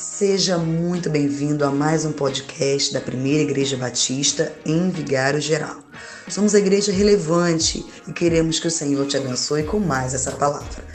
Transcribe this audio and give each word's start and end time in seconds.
Seja 0.00 0.56
muito 0.56 1.10
bem-vindo 1.10 1.62
a 1.62 1.70
mais 1.70 2.06
um 2.06 2.12
podcast 2.12 2.90
da 2.90 3.02
Primeira 3.02 3.42
Igreja 3.42 3.76
Batista 3.76 4.50
em 4.64 4.88
Vigário 4.88 5.42
Geral. 5.42 5.78
Somos 6.26 6.54
a 6.54 6.58
igreja 6.58 6.90
relevante 6.90 7.84
e 8.08 8.12
queremos 8.14 8.58
que 8.58 8.66
o 8.66 8.70
Senhor 8.70 9.06
te 9.06 9.18
abençoe 9.18 9.62
com 9.62 9.78
mais 9.78 10.14
essa 10.14 10.32
palavra. 10.32 10.86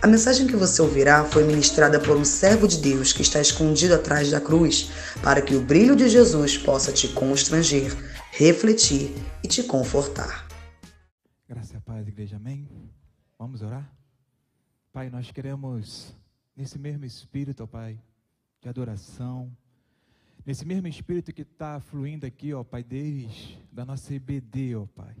A 0.00 0.06
mensagem 0.06 0.46
que 0.46 0.56
você 0.56 0.80
ouvirá 0.80 1.22
foi 1.26 1.44
ministrada 1.44 2.00
por 2.00 2.16
um 2.16 2.24
servo 2.24 2.66
de 2.66 2.78
Deus 2.78 3.12
que 3.12 3.20
está 3.20 3.42
escondido 3.42 3.94
atrás 3.94 4.30
da 4.30 4.40
cruz, 4.40 4.90
para 5.22 5.42
que 5.42 5.54
o 5.54 5.60
brilho 5.60 5.94
de 5.94 6.08
Jesus 6.08 6.56
possa 6.56 6.90
te 6.90 7.08
constranger, 7.08 7.94
refletir 8.30 9.14
e 9.44 9.48
te 9.48 9.64
confortar. 9.64 10.48
Graças 11.46 11.76
a 11.76 11.80
paz, 11.82 12.08
igreja, 12.08 12.36
amém? 12.36 12.66
Vamos 13.38 13.60
orar? 13.60 13.86
Pai, 14.94 15.10
nós 15.10 15.30
queremos, 15.30 16.16
nesse 16.56 16.78
mesmo 16.78 17.04
espírito, 17.04 17.62
ó 17.62 17.66
Pai, 17.66 18.00
de 18.66 18.70
adoração, 18.70 19.56
nesse 20.44 20.64
mesmo 20.64 20.88
espírito 20.88 21.32
que 21.32 21.42
está 21.42 21.78
fluindo 21.78 22.26
aqui, 22.26 22.52
ó 22.52 22.64
Pai, 22.64 22.82
desde 22.82 23.56
da 23.70 23.84
nossa 23.84 24.12
EBD, 24.12 24.74
ó 24.74 24.86
Pai. 24.86 25.14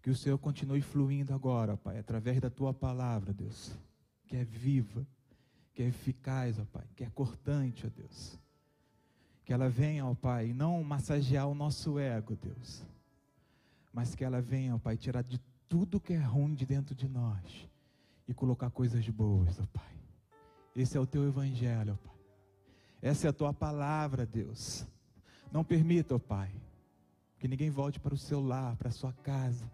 Que 0.00 0.08
o 0.08 0.16
Senhor 0.16 0.38
continue 0.38 0.80
fluindo 0.80 1.34
agora, 1.34 1.74
ó 1.74 1.76
Pai, 1.76 1.98
através 1.98 2.40
da 2.40 2.48
Tua 2.48 2.72
palavra, 2.72 3.34
Deus, 3.34 3.76
que 4.26 4.36
é 4.36 4.44
viva, 4.44 5.06
que 5.74 5.82
é 5.82 5.88
eficaz, 5.88 6.58
ó 6.58 6.64
Pai, 6.64 6.86
que 6.96 7.04
é 7.04 7.10
cortante, 7.10 7.86
ó 7.86 7.90
Deus. 7.90 8.38
Que 9.44 9.52
ela 9.52 9.68
venha, 9.68 10.06
ó 10.06 10.14
Pai, 10.14 10.54
não 10.54 10.82
massagear 10.82 11.46
o 11.46 11.54
nosso 11.54 11.98
ego, 11.98 12.36
Deus, 12.36 12.82
mas 13.92 14.14
que 14.14 14.24
ela 14.24 14.40
venha, 14.40 14.74
ó 14.74 14.78
Pai, 14.78 14.96
tirar 14.96 15.22
de 15.22 15.38
tudo 15.68 16.00
que 16.00 16.14
é 16.14 16.22
ruim 16.22 16.54
de 16.54 16.64
dentro 16.64 16.94
de 16.94 17.06
nós 17.06 17.68
e 18.26 18.32
colocar 18.32 18.70
coisas 18.70 19.06
boas, 19.10 19.60
ó 19.60 19.66
Pai. 19.66 19.94
Esse 20.74 20.96
é 20.96 21.00
o 21.00 21.06
Teu 21.06 21.28
Evangelho, 21.28 21.92
ó 21.92 21.96
Pai. 21.96 22.15
Essa 23.06 23.28
é 23.28 23.30
a 23.30 23.32
tua 23.32 23.54
palavra, 23.54 24.26
Deus. 24.26 24.84
Não 25.52 25.62
permita, 25.62 26.16
ó 26.16 26.18
Pai, 26.18 26.50
que 27.38 27.46
ninguém 27.46 27.70
volte 27.70 28.00
para 28.00 28.12
o 28.12 28.18
seu 28.18 28.44
lar, 28.44 28.74
para 28.74 28.88
a 28.88 28.92
sua 28.92 29.12
casa, 29.12 29.70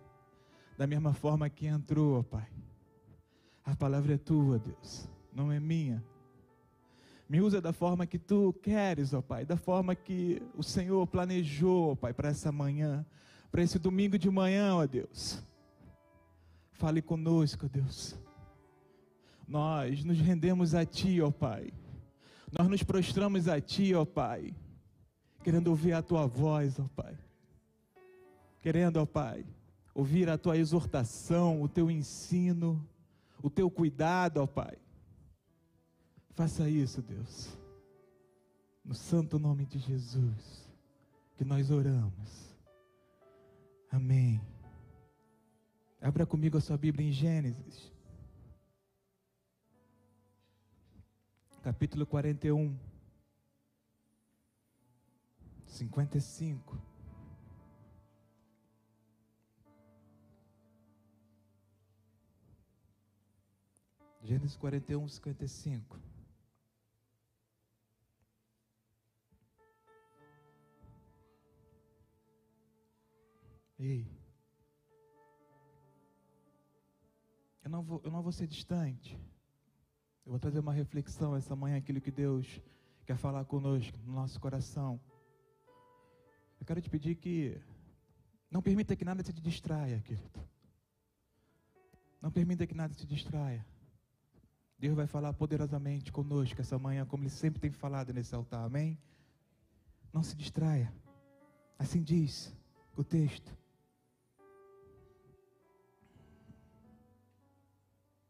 da 0.77 0.86
mesma 0.86 1.14
forma 1.14 1.48
que 1.48 1.66
entrou, 1.66 2.20
ó 2.20 2.22
Pai. 2.22 2.47
A 3.64 3.74
palavra 3.74 4.16
é 4.16 4.19
tua, 4.19 4.58
Deus, 4.58 5.08
não 5.33 5.50
é 5.50 5.58
minha. 5.58 6.05
Me 7.27 7.41
usa 7.41 7.58
da 7.58 7.72
forma 7.72 8.06
que 8.06 8.19
tu 8.19 8.52
queres, 8.62 9.14
ó 9.14 9.22
Pai, 9.22 9.46
da 9.46 9.56
forma 9.56 9.94
que 9.94 10.42
o 10.55 10.62
Senhor 10.62 11.06
planejou, 11.06 11.92
ó 11.92 11.94
Pai, 11.94 12.12
para 12.12 12.28
essa 12.28 12.52
manhã, 12.52 13.02
para 13.50 13.62
esse 13.62 13.78
domingo 13.78 14.19
de 14.19 14.28
manhã, 14.28 14.77
ó 14.77 14.86
Deus. 14.86 15.42
Fale 16.72 17.00
conosco, 17.00 17.67
Deus. 17.67 18.14
Nós 19.48 20.05
nos 20.05 20.19
rendemos 20.19 20.74
a 20.74 20.84
Ti, 20.84 21.22
ó 21.22 21.30
Pai. 21.30 21.72
Nós 22.53 22.69
nos 22.69 22.83
prostramos 22.83 23.48
a 23.48 23.58
Ti, 23.61 23.95
ó 23.95 24.05
Pai, 24.05 24.55
querendo 25.42 25.69
ouvir 25.69 25.95
a 25.95 26.03
Tua 26.03 26.27
voz, 26.27 26.78
ó 26.78 26.86
Pai. 26.95 27.17
Querendo, 28.61 28.98
ó 28.98 29.06
Pai, 29.06 29.47
ouvir 29.95 30.28
a 30.28 30.36
Tua 30.36 30.58
exortação, 30.58 31.62
o 31.62 31.69
Teu 31.69 31.91
ensino, 31.91 32.86
o 33.42 33.48
Teu 33.48 33.70
cuidado, 33.70 34.36
ó 34.36 34.47
Pai. 34.47 34.77
Faça 36.34 36.69
isso, 36.69 37.00
Deus. 37.00 37.56
No 38.84 38.95
santo 38.95 39.39
nome 39.39 39.64
de 39.64 39.78
Jesus, 39.78 40.69
que 41.36 41.45
nós 41.45 41.70
oramos. 41.70 42.55
Amém. 43.91 44.41
Abra 46.00 46.27
comigo 46.27 46.58
a 46.58 46.61
sua 46.61 46.77
Bíblia 46.77 47.08
em 47.08 47.12
Gênesis. 47.12 47.92
Capítulo 51.62 52.05
41, 52.05 52.77
55. 55.64 56.77
Gênesis 64.24 64.56
41, 64.56 65.08
55. 65.08 66.00
Ei, 73.79 74.06
eu 77.64 77.70
não 77.70 77.83
vou, 77.83 78.00
eu 78.05 78.11
não 78.11 78.23
vou 78.23 78.33
ser 78.33 78.48
distante. 78.48 79.17
Eu 80.24 80.30
vou 80.30 80.38
trazer 80.38 80.60
uma 80.60 80.72
reflexão 80.72 81.34
essa 81.34 81.56
manhã, 81.56 81.77
aquilo 81.77 82.00
que 82.00 82.10
Deus 82.10 82.60
quer 83.05 83.16
falar 83.16 83.44
conosco, 83.44 83.98
no 84.06 84.12
nosso 84.12 84.38
coração. 84.38 85.00
Eu 86.60 86.66
quero 86.66 86.80
te 86.80 86.88
pedir 86.88 87.16
que 87.16 87.60
não 88.48 88.62
permita 88.62 88.94
que 88.94 89.05
nada 89.05 89.22
te 89.22 89.32
distraia, 89.32 90.00
querido. 90.00 90.40
Não 92.20 92.30
permita 92.30 92.66
que 92.66 92.74
nada 92.74 92.94
te 92.94 93.05
distraia. 93.05 93.66
Deus 94.78 94.94
vai 94.94 95.08
falar 95.08 95.32
poderosamente 95.32 96.12
conosco 96.12 96.61
essa 96.61 96.78
manhã, 96.78 97.05
como 97.05 97.24
Ele 97.24 97.30
sempre 97.30 97.61
tem 97.61 97.72
falado 97.72 98.12
nesse 98.12 98.34
altar, 98.34 98.64
amém? 98.64 98.96
Não 100.12 100.22
se 100.22 100.36
distraia. 100.36 100.92
Assim 101.78 102.00
diz 102.00 102.55
o 102.96 103.02
texto. 103.02 103.56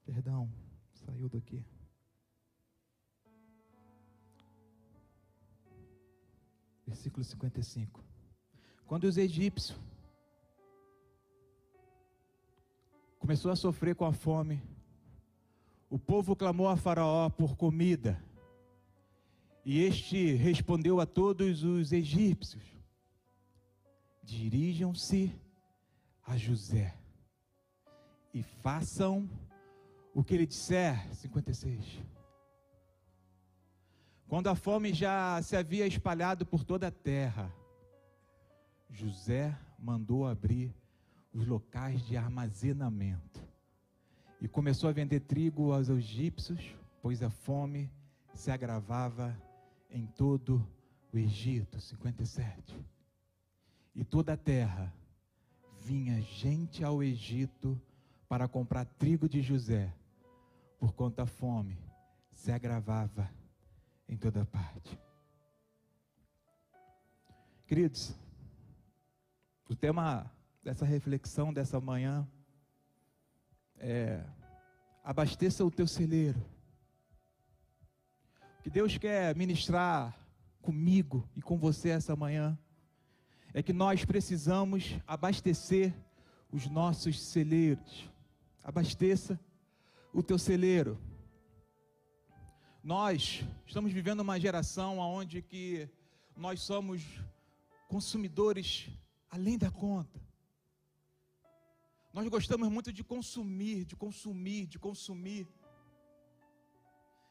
Perdão, 0.06 0.50
saiu 0.94 1.28
daqui. 1.28 1.64
Versículo 6.92 7.24
55. 7.24 8.04
Quando 8.86 9.04
os 9.04 9.16
egípcios 9.16 9.78
começou 13.18 13.50
a 13.50 13.56
sofrer 13.56 13.94
com 13.94 14.04
a 14.04 14.12
fome, 14.12 14.62
o 15.88 15.98
povo 15.98 16.36
clamou 16.36 16.68
a 16.68 16.76
Faraó 16.76 17.30
por 17.30 17.56
comida. 17.56 18.22
E 19.64 19.80
este 19.80 20.34
respondeu 20.34 21.00
a 21.00 21.06
todos 21.06 21.64
os 21.64 21.92
egípcios: 21.92 22.62
Dirijam-se 24.22 25.34
a 26.26 26.36
José 26.36 26.94
e 28.34 28.42
façam 28.42 29.28
o 30.14 30.22
que 30.22 30.34
ele 30.34 30.46
disser. 30.46 31.08
56. 31.14 32.02
Quando 34.32 34.48
a 34.48 34.54
fome 34.54 34.94
já 34.94 35.42
se 35.42 35.54
havia 35.54 35.86
espalhado 35.86 36.46
por 36.46 36.64
toda 36.64 36.86
a 36.86 36.90
terra, 36.90 37.54
José 38.88 39.54
mandou 39.78 40.26
abrir 40.26 40.74
os 41.34 41.46
locais 41.46 42.00
de 42.06 42.16
armazenamento 42.16 43.46
e 44.40 44.48
começou 44.48 44.88
a 44.88 44.92
vender 44.94 45.20
trigo 45.20 45.74
aos 45.74 45.90
egípcios, 45.90 46.74
pois 47.02 47.22
a 47.22 47.28
fome 47.28 47.92
se 48.32 48.50
agravava 48.50 49.36
em 49.90 50.06
todo 50.06 50.66
o 51.12 51.18
Egito. 51.18 51.78
57. 51.78 52.74
E 53.94 54.02
toda 54.02 54.32
a 54.32 54.36
terra 54.38 54.90
vinha 55.78 56.22
gente 56.22 56.82
ao 56.82 57.02
Egito 57.02 57.78
para 58.30 58.48
comprar 58.48 58.86
trigo 58.86 59.28
de 59.28 59.42
José, 59.42 59.92
por 60.78 60.94
conta 60.94 61.24
a 61.24 61.26
fome 61.26 61.76
se 62.32 62.50
agravava 62.50 63.28
em 64.12 64.16
toda 64.18 64.44
parte. 64.44 64.98
Queridos, 67.66 68.14
o 69.70 69.74
tema 69.74 70.30
dessa 70.62 70.84
reflexão 70.84 71.50
dessa 71.50 71.80
manhã 71.80 72.28
é 73.78 74.22
abasteça 75.02 75.64
o 75.64 75.70
teu 75.70 75.86
celeiro. 75.86 76.38
O 78.58 78.62
que 78.62 78.68
Deus 78.68 78.98
quer 78.98 79.34
ministrar 79.34 80.14
comigo 80.60 81.26
e 81.34 81.40
com 81.40 81.56
você 81.56 81.88
essa 81.88 82.14
manhã 82.14 82.58
é 83.54 83.62
que 83.62 83.72
nós 83.72 84.04
precisamos 84.04 84.94
abastecer 85.06 85.94
os 86.52 86.66
nossos 86.66 87.18
celeiros. 87.18 88.10
Abasteça 88.62 89.40
o 90.12 90.22
teu 90.22 90.38
celeiro. 90.38 91.00
Nós 92.84 93.44
estamos 93.64 93.92
vivendo 93.92 94.20
uma 94.20 94.40
geração 94.40 94.98
onde 94.98 95.40
que 95.40 95.88
nós 96.36 96.60
somos 96.62 97.00
consumidores 97.86 98.88
além 99.30 99.56
da 99.56 99.70
conta. 99.70 100.20
Nós 102.12 102.26
gostamos 102.26 102.68
muito 102.68 102.92
de 102.92 103.04
consumir, 103.04 103.84
de 103.84 103.94
consumir, 103.94 104.66
de 104.66 104.80
consumir. 104.80 105.46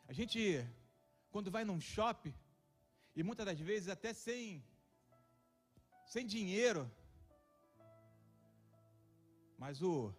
A 0.08 0.14
gente, 0.14 0.66
quando 1.32 1.52
vai 1.52 1.66
num 1.66 1.82
shopping, 1.82 2.34
e 3.14 3.22
muitas 3.22 3.46
das 3.46 3.60
vezes 3.60 3.90
até 3.90 4.14
sem, 4.14 4.64
sem 6.06 6.26
dinheiro, 6.26 6.90
mas 9.58 9.82
o 9.82 10.16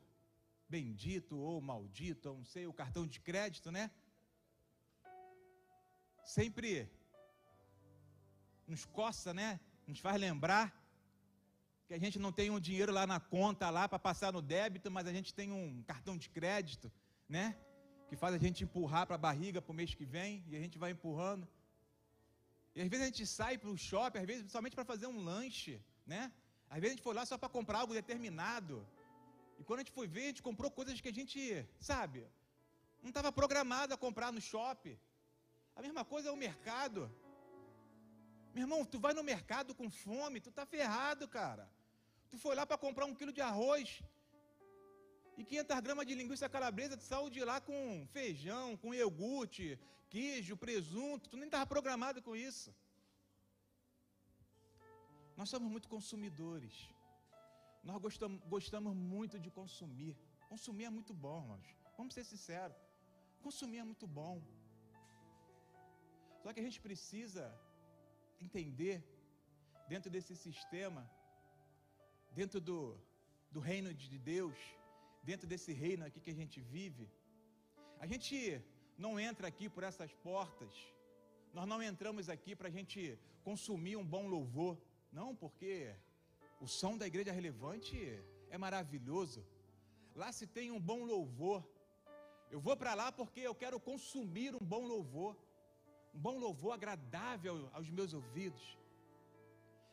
bendito 0.68 1.38
ou 1.38 1.58
maldito, 1.58 2.34
não 2.34 2.44
sei, 2.44 2.66
o 2.66 2.72
cartão 2.74 3.06
de 3.06 3.18
crédito, 3.18 3.72
né? 3.72 3.90
Sempre 6.24 6.90
nos 8.66 8.84
coça, 8.84 9.34
né? 9.34 9.60
Nos 9.86 9.98
faz 9.98 10.20
lembrar 10.20 10.66
que 11.86 11.94
a 11.94 11.98
gente 11.98 12.18
não 12.18 12.32
tem 12.32 12.50
um 12.50 12.60
dinheiro 12.60 12.92
lá 12.92 13.06
na 13.06 13.20
conta 13.20 13.68
lá 13.68 13.88
para 13.88 13.98
passar 13.98 14.32
no 14.32 14.40
débito, 14.40 14.90
mas 14.90 15.06
a 15.06 15.12
gente 15.12 15.34
tem 15.34 15.52
um 15.52 15.82
cartão 15.82 16.16
de 16.16 16.28
crédito, 16.30 16.90
né? 17.28 17.56
Que 18.08 18.16
faz 18.16 18.34
a 18.34 18.38
gente 18.38 18.64
empurrar 18.64 19.06
para 19.06 19.16
a 19.16 19.18
barriga 19.18 19.60
para 19.60 19.72
o 19.72 19.74
mês 19.74 19.94
que 19.94 20.04
vem 20.04 20.44
e 20.48 20.56
a 20.56 20.60
gente 20.60 20.78
vai 20.78 20.90
empurrando. 20.92 21.46
E 22.74 22.80
às 22.80 22.88
vezes 22.88 23.04
a 23.04 23.08
gente 23.10 23.26
sai 23.26 23.58
para 23.58 23.68
o 23.68 23.76
shopping, 23.76 24.18
às 24.20 24.26
vezes 24.26 24.50
somente 24.50 24.74
para 24.74 24.84
fazer 24.84 25.06
um 25.06 25.18
lanche, 25.22 25.80
né? 26.06 26.32
Às 26.70 26.80
vezes 26.80 26.92
a 26.92 26.96
gente 26.96 27.04
foi 27.08 27.14
lá 27.14 27.26
só 27.26 27.36
para 27.36 27.48
comprar 27.48 27.80
algo 27.80 27.92
determinado. 27.92 28.86
E 29.58 29.64
quando 29.64 29.80
a 29.80 29.82
gente 29.82 29.92
foi 29.92 30.06
ver, 30.06 30.22
a 30.22 30.30
gente 30.32 30.42
comprou 30.42 30.70
coisas 30.70 31.00
que 31.00 31.08
a 31.08 31.12
gente, 31.12 31.40
sabe, 31.78 32.26
não 33.02 33.10
estava 33.10 33.30
programado 33.30 33.92
a 33.92 33.98
comprar 33.98 34.32
no 34.32 34.40
shopping. 34.40 34.98
A 35.76 35.82
mesma 35.82 36.04
coisa 36.04 36.28
é 36.28 36.32
o 36.32 36.36
mercado. 36.36 37.10
Meu 38.54 38.64
irmão, 38.64 38.84
tu 38.84 38.98
vai 38.98 39.14
no 39.14 39.22
mercado 39.22 39.74
com 39.74 39.88
fome, 39.90 40.40
tu 40.40 40.50
tá 40.50 40.64
ferrado, 40.66 41.26
cara. 41.26 41.70
Tu 42.30 42.38
foi 42.38 42.54
lá 42.54 42.64
para 42.66 42.78
comprar 42.78 43.06
um 43.06 43.14
quilo 43.14 43.32
de 43.32 43.40
arroz 43.40 44.02
e 45.36 45.44
500 45.44 45.80
gramas 45.80 46.06
de 46.06 46.14
linguiça 46.14 46.48
calabresa, 46.48 46.96
tu 46.96 47.04
saiu 47.04 47.30
de 47.30 47.42
lá 47.50 47.60
com 47.60 48.06
feijão, 48.12 48.76
com 48.76 48.94
iogurte, 48.94 49.78
queijo, 50.10 50.56
presunto, 50.56 51.30
tu 51.30 51.36
nem 51.36 51.46
estava 51.46 51.66
programado 51.66 52.20
com 52.22 52.36
isso. 52.36 52.74
Nós 55.36 55.48
somos 55.48 55.70
muito 55.70 55.88
consumidores. 55.88 56.74
Nós 57.82 58.00
gostamos, 58.00 58.40
gostamos 58.44 58.94
muito 58.94 59.38
de 59.40 59.50
consumir. 59.50 60.16
Consumir 60.48 60.84
é 60.84 60.90
muito 60.90 61.14
bom, 61.14 61.40
irmãos. 61.42 61.68
Vamos 61.96 62.14
ser 62.14 62.24
sinceros. 62.24 62.76
Consumir 63.42 63.78
é 63.78 63.84
muito 63.84 64.06
bom. 64.06 64.40
Só 66.42 66.52
que 66.52 66.60
a 66.60 66.66
gente 66.66 66.80
precisa 66.80 67.44
entender, 68.40 68.96
dentro 69.88 70.10
desse 70.10 70.34
sistema, 70.34 71.02
dentro 72.32 72.60
do, 72.60 72.98
do 73.50 73.60
reino 73.60 73.94
de 73.94 74.18
Deus, 74.18 74.56
dentro 75.22 75.46
desse 75.46 75.72
reino 75.72 76.04
aqui 76.04 76.20
que 76.20 76.30
a 76.30 76.40
gente 76.42 76.60
vive, 76.60 77.08
a 78.00 78.06
gente 78.06 78.60
não 78.98 79.20
entra 79.20 79.46
aqui 79.46 79.68
por 79.68 79.84
essas 79.84 80.12
portas, 80.28 80.74
nós 81.54 81.66
não 81.72 81.80
entramos 81.82 82.28
aqui 82.28 82.56
para 82.56 82.68
a 82.68 82.76
gente 82.78 83.18
consumir 83.44 83.96
um 83.96 84.06
bom 84.14 84.26
louvor, 84.26 84.76
não, 85.12 85.36
porque 85.36 85.94
o 86.60 86.66
som 86.66 86.96
da 86.96 87.06
igreja 87.06 87.30
relevante 87.30 87.96
é 88.50 88.58
maravilhoso, 88.58 89.46
lá 90.16 90.32
se 90.32 90.46
tem 90.46 90.72
um 90.72 90.80
bom 90.80 91.04
louvor, 91.04 91.64
eu 92.50 92.60
vou 92.60 92.76
para 92.76 92.94
lá 92.94 93.12
porque 93.12 93.40
eu 93.40 93.54
quero 93.54 93.78
consumir 93.78 94.54
um 94.54 94.64
bom 94.74 94.84
louvor 94.84 95.36
um 96.14 96.18
bom 96.18 96.38
louvor 96.38 96.72
agradável 96.74 97.68
aos 97.72 97.88
meus 97.90 98.12
ouvidos. 98.12 98.78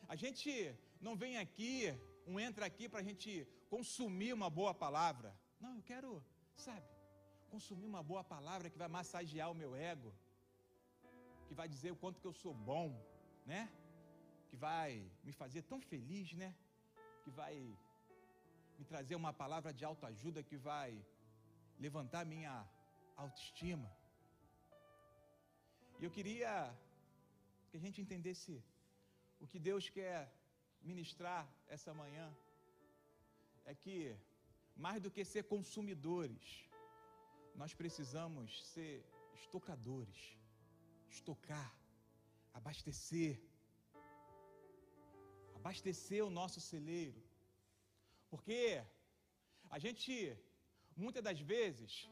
A 0.08 0.16
gente 0.16 0.74
não 1.00 1.16
vem 1.16 1.38
aqui, 1.38 1.94
um 2.26 2.38
entra 2.38 2.66
aqui 2.66 2.88
para 2.88 3.00
a 3.00 3.02
gente 3.02 3.46
consumir 3.68 4.32
uma 4.32 4.50
boa 4.50 4.74
palavra. 4.74 5.34
Não, 5.60 5.76
eu 5.76 5.82
quero, 5.82 6.22
sabe, 6.56 6.86
consumir 7.50 7.86
uma 7.86 8.02
boa 8.02 8.22
palavra 8.22 8.68
que 8.68 8.78
vai 8.78 8.88
massagear 8.88 9.50
o 9.50 9.54
meu 9.54 9.74
ego, 9.74 10.12
que 11.46 11.54
vai 11.54 11.68
dizer 11.68 11.90
o 11.92 11.96
quanto 11.96 12.20
que 12.20 12.26
eu 12.26 12.32
sou 12.32 12.54
bom, 12.54 12.88
né? 13.46 13.70
Que 14.48 14.56
vai 14.56 15.10
me 15.24 15.32
fazer 15.32 15.62
tão 15.62 15.80
feliz, 15.80 16.32
né? 16.34 16.54
Que 17.24 17.30
vai 17.30 17.54
me 18.78 18.84
trazer 18.84 19.14
uma 19.14 19.32
palavra 19.32 19.72
de 19.72 19.84
autoajuda 19.84 20.42
que 20.42 20.56
vai 20.56 20.90
levantar 21.78 22.24
minha 22.24 22.66
autoestima. 23.16 23.90
E 26.00 26.04
eu 26.06 26.12
queria 26.16 26.50
que 27.68 27.76
a 27.78 27.82
gente 27.84 27.98
entendesse 28.04 28.52
o 29.38 29.46
que 29.50 29.58
Deus 29.68 29.84
quer 29.96 30.20
ministrar 30.90 31.42
essa 31.74 31.92
manhã. 32.00 32.26
É 33.70 33.74
que, 33.82 33.96
mais 34.84 34.98
do 35.04 35.10
que 35.14 35.22
ser 35.32 35.42
consumidores, 35.54 36.46
nós 37.60 37.74
precisamos 37.80 38.48
ser 38.72 38.94
estocadores, 39.40 40.20
estocar, 41.16 41.70
abastecer, 42.58 43.34
abastecer 45.58 46.22
o 46.24 46.34
nosso 46.40 46.62
celeiro. 46.72 47.22
Porque 48.30 48.82
a 49.68 49.78
gente, 49.78 50.14
muitas 50.96 51.22
das 51.28 51.40
vezes, 51.54 52.08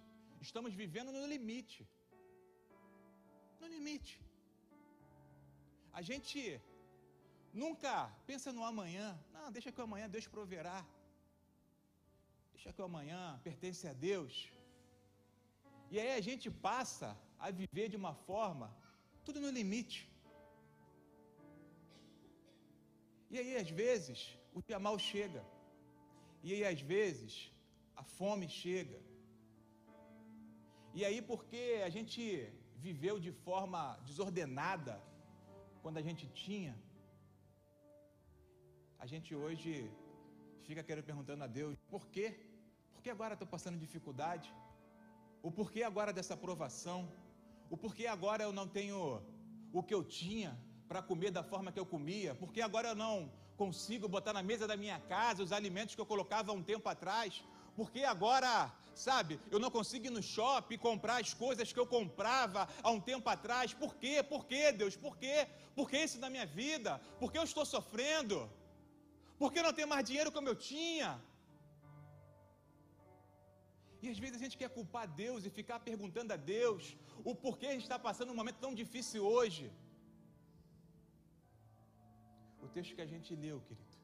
estamos 0.48 0.74
vivendo 0.74 1.10
no 1.10 1.26
limite 1.26 1.88
no 3.60 3.68
limite. 3.76 4.14
A 5.98 6.02
gente 6.08 6.40
nunca 7.62 7.92
pensa 8.26 8.52
no 8.52 8.64
amanhã. 8.72 9.08
Não, 9.32 9.50
deixa 9.56 9.72
que 9.72 9.80
o 9.80 9.86
amanhã 9.88 10.08
Deus 10.08 10.26
proverá. 10.36 10.78
Deixa 12.54 12.72
que 12.72 12.82
o 12.82 12.88
amanhã 12.90 13.22
pertence 13.48 13.84
a 13.92 13.94
Deus. 14.10 14.34
E 15.92 15.98
aí 16.02 16.12
a 16.20 16.22
gente 16.28 16.48
passa 16.68 17.08
a 17.38 17.50
viver 17.50 17.88
de 17.88 17.96
uma 18.02 18.14
forma, 18.28 18.68
tudo 19.24 19.40
no 19.44 19.50
limite. 19.60 20.00
E 23.30 23.38
aí, 23.38 23.56
às 23.62 23.70
vezes, 23.82 24.18
o 24.56 24.60
dia 24.66 24.78
mal 24.86 24.98
chega. 24.98 25.42
E 26.42 26.52
aí, 26.54 26.64
às 26.72 26.80
vezes, 26.80 27.32
a 28.00 28.02
fome 28.02 28.48
chega. 28.48 28.98
E 30.98 31.04
aí, 31.04 31.20
porque 31.30 31.62
a 31.88 31.90
gente 31.96 32.22
viveu 32.86 33.18
de 33.26 33.32
forma 33.46 33.80
desordenada 34.08 34.94
quando 35.82 35.98
a 35.98 36.02
gente 36.08 36.26
tinha, 36.44 36.74
a 38.98 39.06
gente 39.06 39.34
hoje 39.34 39.72
fica 40.68 40.82
querendo 40.82 41.04
perguntando 41.10 41.44
a 41.44 41.46
Deus: 41.46 41.76
por 41.94 42.06
quê? 42.14 42.26
Por 42.92 43.02
que 43.02 43.10
agora 43.10 43.34
estou 43.34 43.48
passando 43.54 43.78
dificuldade? 43.86 44.52
O 45.42 45.50
porquê 45.50 45.82
agora 45.82 46.12
dessa 46.12 46.34
aprovação? 46.34 47.00
O 47.70 47.76
porquê 47.76 48.06
agora 48.06 48.42
eu 48.42 48.52
não 48.52 48.66
tenho 48.66 49.22
o 49.72 49.82
que 49.82 49.94
eu 49.94 50.02
tinha 50.02 50.58
para 50.88 51.02
comer 51.02 51.30
da 51.30 51.42
forma 51.42 51.70
que 51.70 51.80
eu 51.82 51.86
comia? 51.86 52.34
Porque 52.34 52.60
agora 52.60 52.88
eu 52.88 52.94
não 52.94 53.30
consigo 53.56 54.08
botar 54.08 54.32
na 54.32 54.42
mesa 54.42 54.66
da 54.66 54.76
minha 54.76 54.98
casa 55.00 55.42
os 55.42 55.52
alimentos 55.52 55.94
que 55.94 56.00
eu 56.00 56.06
colocava 56.06 56.52
um 56.52 56.62
tempo 56.62 56.88
atrás? 56.88 57.44
Porque 57.78 58.02
agora, 58.14 58.52
sabe, 59.06 59.32
eu 59.52 59.58
não 59.64 59.70
consigo 59.76 60.06
ir 60.08 60.14
no 60.16 60.22
shopping 60.34 60.78
comprar 60.86 61.16
as 61.24 61.32
coisas 61.42 61.72
que 61.72 61.80
eu 61.82 61.86
comprava 61.96 62.62
há 62.82 62.90
um 62.96 63.02
tempo 63.10 63.28
atrás. 63.34 63.72
Por 63.82 63.92
quê? 64.02 64.14
Por 64.32 64.42
quê, 64.50 64.62
Deus? 64.80 64.94
Por 65.04 65.14
quê? 65.22 65.36
Por 65.76 65.86
que 65.90 65.98
isso 66.06 66.18
na 66.24 66.30
minha 66.34 66.46
vida? 66.60 66.92
Por 67.20 67.30
que 67.30 67.38
eu 67.40 67.46
estou 67.50 67.64
sofrendo? 67.74 68.38
Por 69.40 69.48
que 69.52 69.60
eu 69.60 69.66
não 69.68 69.74
tenho 69.78 69.90
mais 69.92 70.04
dinheiro 70.08 70.32
como 70.36 70.48
eu 70.52 70.56
tinha? 70.70 71.10
E 74.02 74.08
às 74.12 74.18
vezes 74.24 74.36
a 74.38 74.44
gente 74.44 74.58
quer 74.62 74.70
culpar 74.78 75.06
Deus 75.22 75.44
e 75.46 75.56
ficar 75.60 75.78
perguntando 75.90 76.32
a 76.36 76.40
Deus 76.56 76.82
o 77.30 77.34
porquê 77.44 77.66
a 77.68 77.76
gente 77.76 77.88
está 77.88 78.00
passando 78.08 78.32
um 78.32 78.40
momento 78.40 78.60
tão 78.66 78.74
difícil 78.82 79.22
hoje. 79.36 79.64
O 82.66 82.68
texto 82.76 82.96
que 82.96 83.06
a 83.06 83.10
gente 83.14 83.30
leu, 83.46 83.60
querido, 83.68 83.96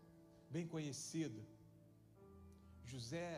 bem 0.56 0.66
conhecido. 0.76 1.40
José 2.92 3.28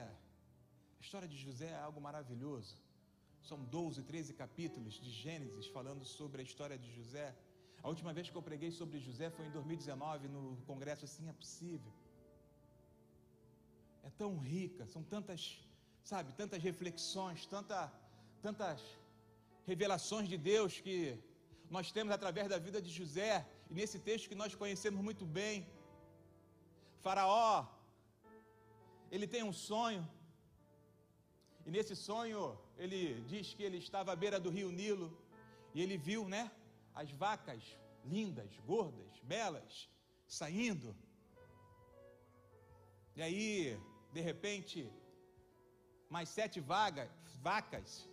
história 1.07 1.29
de 1.33 1.39
José 1.47 1.69
é 1.79 1.81
algo 1.89 2.01
maravilhoso. 2.07 2.75
São 3.49 3.59
12, 3.77 4.03
13 4.03 4.33
capítulos 4.43 4.95
de 5.05 5.11
Gênesis 5.23 5.67
falando 5.77 6.05
sobre 6.05 6.39
a 6.43 6.45
história 6.49 6.77
de 6.85 6.89
José. 6.97 7.29
A 7.85 7.89
última 7.93 8.13
vez 8.17 8.25
que 8.31 8.37
eu 8.41 8.43
preguei 8.49 8.71
sobre 8.79 9.05
José 9.09 9.27
foi 9.37 9.45
em 9.47 9.53
2019, 9.59 10.27
no 10.37 10.43
congresso 10.71 11.05
Assim 11.09 11.29
é 11.29 11.35
Possível. 11.43 11.93
É 14.09 14.11
tão 14.23 14.33
rica, 14.55 14.83
são 14.95 15.03
tantas, 15.15 15.43
sabe, 16.13 16.33
tantas 16.41 16.61
reflexões, 16.69 17.47
tanta, 17.55 17.79
tantas 18.43 18.81
revelações 19.71 20.29
de 20.33 20.39
Deus 20.51 20.81
que 20.87 20.97
nós 21.77 21.93
temos 21.93 22.13
através 22.19 22.49
da 22.49 22.59
vida 22.67 22.81
de 22.87 22.91
José, 22.99 23.47
e 23.71 23.75
nesse 23.79 24.01
texto 24.09 24.29
que 24.29 24.41
nós 24.43 24.55
conhecemos 24.57 25.01
muito 25.09 25.25
bem. 25.39 25.55
Faraó, 27.05 27.65
ele 29.11 29.29
tem 29.35 29.45
um 29.45 29.57
sonho, 29.71 30.03
e 31.67 31.71
nesse 31.71 31.95
sonho, 31.97 32.57
ele 32.79 33.21
diz 33.23 33.53
que 33.53 33.63
ele 33.65 33.79
estava 33.79 34.13
à 34.13 34.17
beira 34.17 34.39
do 34.39 34.51
rio 34.51 34.71
Nilo 34.71 35.09
e 35.75 35.83
ele 35.83 35.97
viu, 35.99 36.29
né, 36.29 36.51
as 36.95 37.11
vacas 37.11 37.63
lindas, 38.05 38.51
gordas, 38.65 39.13
belas, 39.25 39.89
saindo. 40.27 40.97
E 43.17 43.23
aí, 43.27 43.79
de 44.13 44.21
repente, 44.21 44.89
mais 46.09 46.29
sete 46.29 46.61
vagas, 46.61 47.11
vacas 47.43 48.09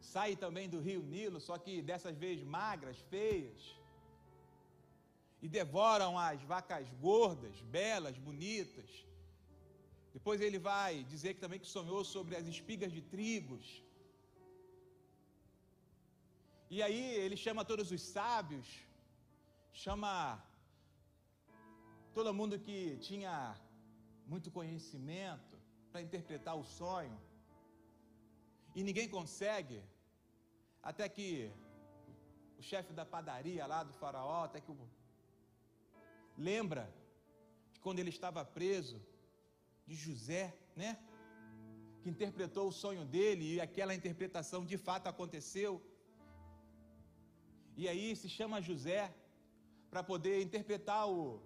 saem 0.00 0.36
também 0.36 0.68
do 0.68 0.80
rio 0.80 1.02
Nilo, 1.02 1.40
só 1.40 1.56
que 1.56 1.80
dessas 1.80 2.16
vezes 2.16 2.44
magras, 2.44 2.98
feias, 3.10 3.78
e 5.40 5.48
devoram 5.48 6.18
as 6.18 6.42
vacas 6.42 6.88
gordas, 7.00 7.60
belas, 7.60 8.18
bonitas. 8.18 8.90
Depois 10.18 10.40
ele 10.46 10.58
vai 10.58 10.92
dizer 11.12 11.30
que 11.34 11.42
também 11.44 11.60
que 11.62 11.74
sonhou 11.76 12.00
sobre 12.14 12.34
as 12.38 12.46
espigas 12.52 12.90
de 12.96 13.02
trigos. 13.14 13.66
E 16.74 16.78
aí 16.86 17.02
ele 17.24 17.36
chama 17.44 17.68
todos 17.70 17.88
os 17.96 18.02
sábios, 18.16 18.68
chama 19.84 20.12
todo 22.16 22.36
mundo 22.38 22.58
que 22.66 22.78
tinha 23.08 23.34
muito 24.32 24.50
conhecimento 24.58 25.54
para 25.92 26.02
interpretar 26.06 26.56
o 26.62 26.64
sonho. 26.78 27.18
E 28.74 28.82
ninguém 28.88 29.08
consegue, 29.16 29.80
até 30.90 31.08
que 31.16 31.28
o 32.58 32.62
chefe 32.70 32.92
da 32.92 33.06
padaria 33.14 33.70
lá 33.72 33.82
do 33.84 33.94
faraó, 34.02 34.40
até 34.44 34.60
que 34.64 34.72
o 34.72 34.78
lembra 36.50 36.84
de 37.72 37.78
quando 37.84 38.00
ele 38.00 38.12
estava 38.16 38.44
preso, 38.58 38.98
de 39.88 39.96
José, 39.96 40.44
né? 40.76 40.90
Que 42.02 42.10
interpretou 42.14 42.68
o 42.68 42.76
sonho 42.82 43.04
dele 43.14 43.54
e 43.54 43.60
aquela 43.60 43.94
interpretação 44.00 44.64
de 44.72 44.76
fato 44.76 45.06
aconteceu. 45.08 45.72
E 47.80 47.88
aí 47.88 48.14
se 48.14 48.28
chama 48.28 48.60
José 48.60 49.02
para 49.90 50.02
poder 50.02 50.42
interpretar 50.42 51.08
o, 51.08 51.40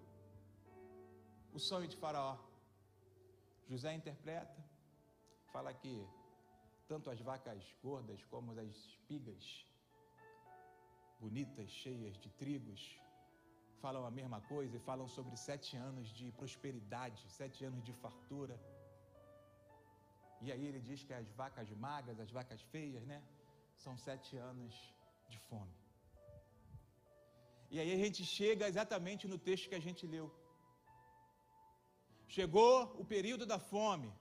o 1.53 1.59
sonho 1.59 1.87
de 1.87 1.95
Faraó. 1.95 2.37
José 3.69 3.93
interpreta, 3.93 4.57
fala 5.53 5.73
que 5.73 6.05
tanto 6.87 7.09
as 7.09 7.19
vacas 7.21 7.63
gordas 7.81 8.23
como 8.25 8.51
as 8.59 8.67
espigas 8.67 9.65
bonitas, 11.19 11.69
cheias 11.69 12.17
de 12.17 12.29
trigos, 12.31 12.99
falam 13.83 14.03
a 14.09 14.11
mesma 14.19 14.39
coisa 14.53 14.73
e 14.77 14.85
falam 14.89 15.07
sobre 15.15 15.35
sete 15.49 15.71
anos 15.89 16.07
de 16.17 16.25
prosperidade, 16.39 17.21
sete 17.41 17.59
anos 17.69 17.81
de 17.87 17.93
fartura. 18.01 18.55
E 20.45 20.47
aí 20.53 20.63
ele 20.69 20.81
diz 20.89 20.99
que 21.07 21.13
as 21.21 21.29
vacas 21.41 21.69
magras, 21.85 22.19
as 22.25 22.31
vacas 22.37 22.61
feias, 22.73 23.03
né? 23.11 23.19
São 23.83 23.93
sete 24.07 24.31
anos 24.51 24.73
de 25.31 25.39
fome. 25.47 25.75
E 27.73 27.79
aí 27.81 27.91
a 27.97 27.99
gente 28.03 28.21
chega 28.37 28.69
exatamente 28.71 29.23
no 29.31 29.37
texto 29.47 29.69
que 29.71 29.79
a 29.81 29.85
gente 29.87 30.03
leu. 30.15 30.27
Chegou 32.37 32.75
o 33.01 33.05
período 33.13 33.45
da 33.53 33.59
fome, 33.71 34.11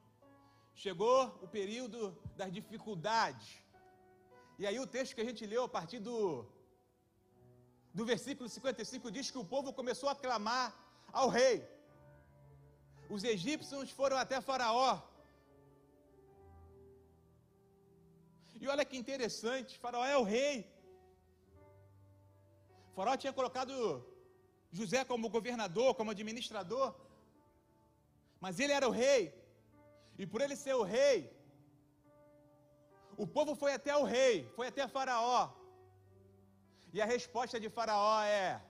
chegou 0.85 1.19
o 1.47 1.49
período 1.59 2.00
das 2.40 2.50
dificuldades. 2.59 3.50
E 4.61 4.66
aí 4.69 4.78
o 4.85 4.90
texto 4.97 5.14
que 5.16 5.25
a 5.25 5.28
gente 5.31 5.45
leu 5.54 5.62
a 5.69 5.73
partir 5.78 6.00
do 6.09 6.19
do 7.94 8.04
versículo 8.12 8.49
55 8.49 9.11
diz 9.16 9.30
que 9.30 9.38
o 9.38 9.49
povo 9.54 9.72
começou 9.72 10.08
a 10.08 10.14
clamar 10.14 10.66
ao 11.12 11.28
rei. 11.28 11.56
Os 13.14 13.22
egípcios 13.25 13.90
foram 13.90 14.16
até 14.16 14.40
Faraó. 14.40 14.92
E 18.61 18.68
olha 18.68 18.84
que 18.84 18.96
interessante, 18.96 19.78
Faraó 19.78 20.04
é 20.04 20.16
o 20.16 20.22
rei. 20.22 20.54
Faraó 22.96 23.16
tinha 23.16 23.32
colocado 23.32 23.75
José 24.70 25.04
como 25.04 25.28
governador, 25.37 25.94
como 25.94 26.12
administrador. 26.12 26.94
Mas 28.40 28.58
ele 28.58 28.72
era 28.72 28.88
o 28.88 28.96
rei. 29.04 29.22
E 30.18 30.26
por 30.26 30.40
ele 30.40 30.56
ser 30.56 30.75
o 30.75 30.82
rei, 30.82 31.16
o 33.16 33.26
povo 33.26 33.54
foi 33.54 33.72
até 33.72 33.94
o 33.96 34.04
rei, 34.04 34.49
foi 34.56 34.68
até 34.68 34.87
Faraó. 34.88 35.62
E 36.92 37.00
a 37.00 37.06
resposta 37.06 37.58
de 37.58 37.68
Faraó 37.76 38.22
é: 38.22 38.61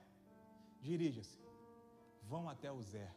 dirija-se, 0.80 1.40
vão 2.22 2.48
até 2.48 2.70
o 2.70 2.80
Zé. 2.82 3.10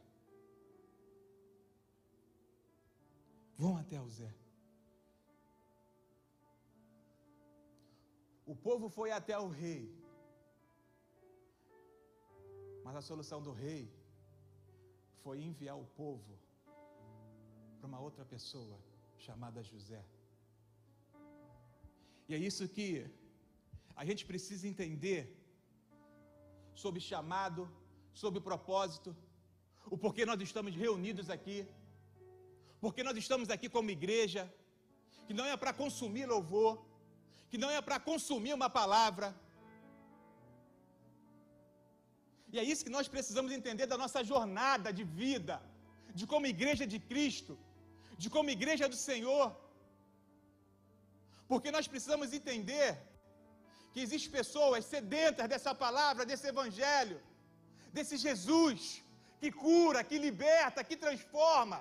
Vão 3.57 3.77
até 3.77 3.99
o 4.01 4.09
Zé. 4.09 4.33
O 8.45 8.55
povo 8.55 8.87
foi 8.89 9.11
até 9.11 9.37
o 9.37 9.47
rei. 9.47 9.83
Mas 12.83 12.95
a 12.95 13.01
solução 13.01 13.41
do 13.41 13.51
rei 13.51 13.91
foi 15.23 15.41
enviar 15.41 15.77
o 15.77 15.85
povo 16.01 16.33
para 17.77 17.87
uma 17.87 17.99
outra 17.99 18.23
pessoa 18.23 18.77
chamada 19.17 19.63
José. 19.63 20.03
E 22.27 22.35
é 22.35 22.37
isso 22.37 22.67
que 22.67 23.09
a 23.95 24.03
gente 24.09 24.23
precisa 24.31 24.67
entender 24.71 25.21
sobre 26.83 26.99
chamado, 27.09 27.61
sobre 28.21 28.39
propósito, 28.49 29.15
o 29.93 29.97
porquê 30.03 30.25
nós 30.25 30.41
estamos 30.49 30.73
reunidos 30.83 31.29
aqui, 31.35 31.57
porque 32.83 33.03
nós 33.07 33.17
estamos 33.23 33.49
aqui 33.55 33.67
como 33.75 33.95
igreja, 33.99 34.43
que 35.27 35.33
não 35.39 35.45
é 35.53 35.55
para 35.63 35.73
consumir 35.81 36.25
louvor, 36.33 36.73
que 37.49 37.57
não 37.63 37.69
é 37.77 37.81
para 37.87 37.99
consumir 38.09 38.53
uma 38.59 38.69
palavra. 38.69 39.27
E 42.51 42.59
é 42.61 42.63
isso 42.71 42.85
que 42.85 42.95
nós 42.97 43.07
precisamos 43.15 43.51
entender 43.57 43.85
da 43.93 43.97
nossa 44.03 44.21
jornada 44.31 44.91
de 44.97 45.03
vida, 45.21 45.55
de 46.19 46.25
como 46.31 46.45
igreja 46.55 46.85
de 46.93 46.99
Cristo, 47.11 47.53
de 48.17 48.29
como 48.35 48.49
igreja 48.57 48.87
do 48.93 48.99
Senhor. 49.09 49.47
Porque 51.51 51.71
nós 51.75 51.87
precisamos 51.93 52.33
entender 52.39 52.89
que 53.95 54.01
existem 54.05 54.31
pessoas 54.39 54.83
sedentas 54.93 55.47
dessa 55.51 55.73
palavra, 55.83 56.25
desse 56.29 56.47
evangelho, 56.53 57.17
desse 57.93 58.15
Jesus 58.23 58.79
que 59.41 59.49
cura, 59.65 59.99
que 60.09 60.17
liberta, 60.25 60.83
que 60.87 60.97
transforma. 61.03 61.79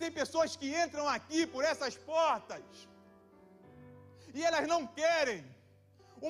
Tem 0.00 0.10
pessoas 0.18 0.54
que 0.54 0.68
entram 0.82 1.06
aqui 1.14 1.40
por 1.52 1.62
essas 1.70 1.94
portas 2.10 2.66
e 4.34 4.44
elas 4.48 4.66
não 4.72 4.80
querem 5.00 5.40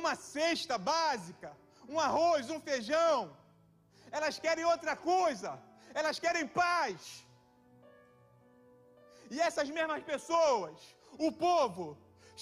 uma 0.00 0.14
cesta 0.14 0.78
básica, 0.92 1.50
um 1.88 1.98
arroz, 2.06 2.50
um 2.50 2.60
feijão. 2.68 3.36
Elas 4.12 4.38
querem 4.44 4.64
outra 4.74 4.94
coisa. 4.94 5.50
Elas 5.92 6.20
querem 6.20 6.46
paz. 6.46 7.26
E 9.28 9.40
essas 9.48 9.68
mesmas 9.78 10.04
pessoas, 10.12 10.78
o 11.26 11.32
povo, 11.32 11.86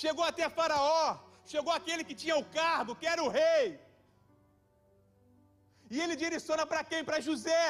chegou 0.02 0.26
até 0.30 0.46
Faraó 0.60 1.29
chegou 1.52 1.72
aquele 1.76 2.02
que 2.08 2.16
tinha 2.22 2.36
o 2.40 2.48
cargo, 2.60 2.98
que 3.00 3.06
era 3.12 3.22
o 3.26 3.32
rei. 3.40 3.68
E 5.92 6.00
ele 6.02 6.16
direciona 6.24 6.64
para 6.72 6.82
quem? 6.90 7.02
Para 7.08 7.24
José. 7.28 7.68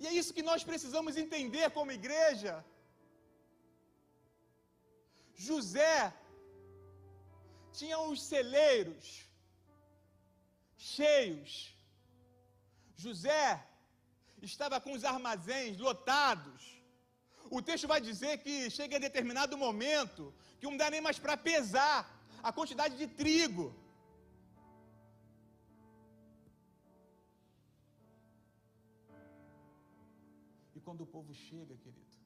E 0.00 0.06
é 0.10 0.12
isso 0.18 0.34
que 0.36 0.44
nós 0.50 0.62
precisamos 0.70 1.16
entender 1.24 1.66
como 1.78 1.98
igreja. 2.00 2.54
José 5.48 5.96
tinha 7.78 7.98
os 8.10 8.22
celeiros 8.30 9.06
cheios. 10.94 11.52
José 13.04 13.46
estava 14.50 14.80
com 14.80 14.92
os 14.98 15.04
armazéns 15.12 15.76
lotados. 15.86 16.79
O 17.56 17.60
texto 17.68 17.86
vai 17.92 18.00
dizer 18.00 18.32
que 18.44 18.54
chega 18.70 18.96
em 18.96 19.06
determinado 19.08 19.58
momento 19.58 20.32
que 20.58 20.66
não 20.66 20.76
dá 20.76 20.88
nem 20.88 21.00
mais 21.06 21.18
para 21.18 21.36
pesar 21.36 21.98
a 22.48 22.52
quantidade 22.52 22.96
de 22.96 23.06
trigo. 23.20 23.66
E 30.76 30.80
quando 30.80 31.00
o 31.02 31.10
povo 31.16 31.34
chega, 31.34 31.74
querido, 31.76 32.16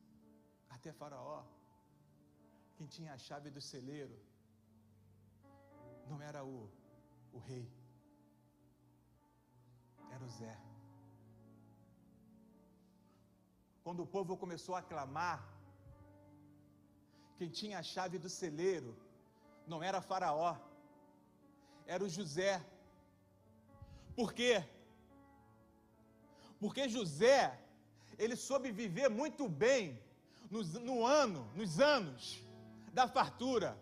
até 0.68 0.92
Faraó, 0.92 1.42
quem 2.76 2.86
tinha 2.86 3.14
a 3.14 3.18
chave 3.26 3.48
do 3.56 3.62
celeiro 3.72 4.16
não 6.10 6.20
era 6.20 6.44
o, 6.44 6.70
o 7.32 7.38
rei, 7.38 7.66
era 10.10 10.22
o 10.22 10.28
Zé. 10.28 10.73
Quando 13.84 14.02
o 14.02 14.10
povo 14.14 14.34
começou 14.42 14.74
a 14.74 14.82
clamar, 14.90 15.38
quem 17.38 17.50
tinha 17.58 17.78
a 17.78 17.82
chave 17.82 18.16
do 18.18 18.30
celeiro 18.30 18.96
não 19.66 19.82
era 19.82 20.00
Faraó, 20.00 20.52
era 21.86 22.02
o 22.02 22.08
José. 22.08 22.64
Por 24.16 24.32
quê? 24.32 24.64
Porque 26.58 26.88
José, 26.88 27.42
ele 28.18 28.36
soube 28.36 28.70
viver 28.72 29.10
muito 29.10 29.46
bem 29.64 29.82
no, 30.50 30.62
no 30.88 31.04
ano, 31.04 31.42
nos 31.54 31.78
anos 31.78 32.42
da 32.98 33.06
fartura, 33.06 33.76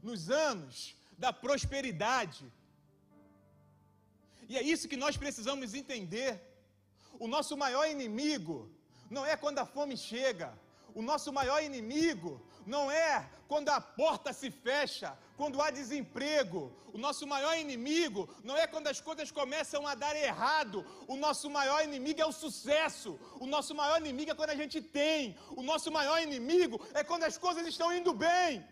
nos 0.00 0.30
anos 0.30 0.94
da 1.18 1.32
prosperidade. 1.32 2.44
E 4.48 4.56
é 4.56 4.62
isso 4.62 4.88
que 4.88 5.02
nós 5.04 5.16
precisamos 5.16 5.74
entender. 5.74 6.32
O 7.18 7.26
nosso 7.26 7.56
maior 7.56 7.84
inimigo 7.96 8.56
não 9.10 9.24
é 9.24 9.36
quando 9.36 9.58
a 9.58 9.66
fome 9.66 9.96
chega, 9.96 10.52
o 10.94 11.02
nosso 11.02 11.32
maior 11.32 11.62
inimigo 11.62 12.40
não 12.66 12.90
é 12.90 13.28
quando 13.48 13.68
a 13.68 13.80
porta 13.80 14.32
se 14.32 14.50
fecha, 14.50 15.16
quando 15.36 15.60
há 15.60 15.70
desemprego. 15.70 16.60
O 16.92 16.98
nosso 16.98 17.26
maior 17.26 17.54
inimigo 17.58 18.22
não 18.42 18.56
é 18.56 18.66
quando 18.66 18.86
as 18.86 19.00
coisas 19.00 19.30
começam 19.30 19.86
a 19.86 19.94
dar 19.94 20.14
errado. 20.16 20.78
O 21.06 21.16
nosso 21.16 21.50
maior 21.50 21.82
inimigo 21.88 22.20
é 22.20 22.26
o 22.26 22.38
sucesso. 22.44 23.18
O 23.40 23.46
nosso 23.54 23.74
maior 23.74 23.98
inimigo 24.00 24.30
é 24.30 24.34
quando 24.34 24.54
a 24.56 24.60
gente 24.62 24.80
tem. 24.80 25.36
O 25.50 25.62
nosso 25.62 25.90
maior 25.98 26.22
inimigo 26.22 26.80
é 26.94 27.02
quando 27.02 27.24
as 27.24 27.36
coisas 27.36 27.66
estão 27.66 27.92
indo 27.98 28.14
bem. 28.14 28.64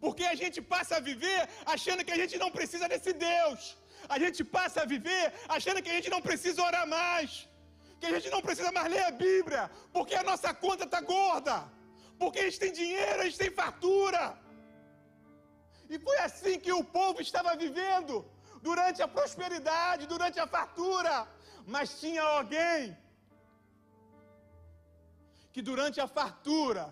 Porque 0.00 0.24
a 0.24 0.34
gente 0.34 0.60
passa 0.74 0.96
a 0.96 1.00
viver 1.00 1.40
achando 1.74 2.04
que 2.04 2.14
a 2.16 2.20
gente 2.22 2.36
não 2.44 2.50
precisa 2.50 2.88
desse 2.88 3.12
Deus. 3.12 3.76
A 4.08 4.18
gente 4.18 4.42
passa 4.42 4.82
a 4.82 4.84
viver 4.84 5.32
achando 5.56 5.82
que 5.82 5.90
a 5.90 5.94
gente 5.98 6.10
não 6.10 6.22
precisa 6.28 6.60
orar 6.68 6.86
mais. 6.88 7.48
Que 8.02 8.08
a 8.10 8.14
gente 8.14 8.30
não 8.34 8.42
precisa 8.46 8.70
mais 8.76 8.88
ler 8.92 9.04
a 9.08 9.12
Bíblia. 9.26 9.62
Porque 9.96 10.14
a 10.20 10.24
nossa 10.28 10.50
conta 10.62 10.84
está 10.88 11.00
gorda. 11.14 11.56
Porque 12.20 12.40
a 12.40 12.46
gente 12.46 12.58
tem 12.62 12.72
dinheiro, 12.80 13.18
a 13.20 13.26
gente 13.26 13.38
tem 13.42 13.50
fartura. 13.62 14.22
E 15.92 15.98
foi 16.06 16.18
assim 16.28 16.54
que 16.64 16.72
o 16.80 16.82
povo 16.98 17.20
estava 17.28 17.52
vivendo 17.64 18.14
durante 18.68 19.00
a 19.06 19.08
prosperidade, 19.16 20.10
durante 20.14 20.40
a 20.44 20.48
fartura. 20.56 21.14
Mas 21.74 21.94
tinha 22.00 22.24
alguém 22.38 22.96
que 25.52 25.62
durante 25.70 26.00
a 26.04 26.08
fartura 26.18 26.84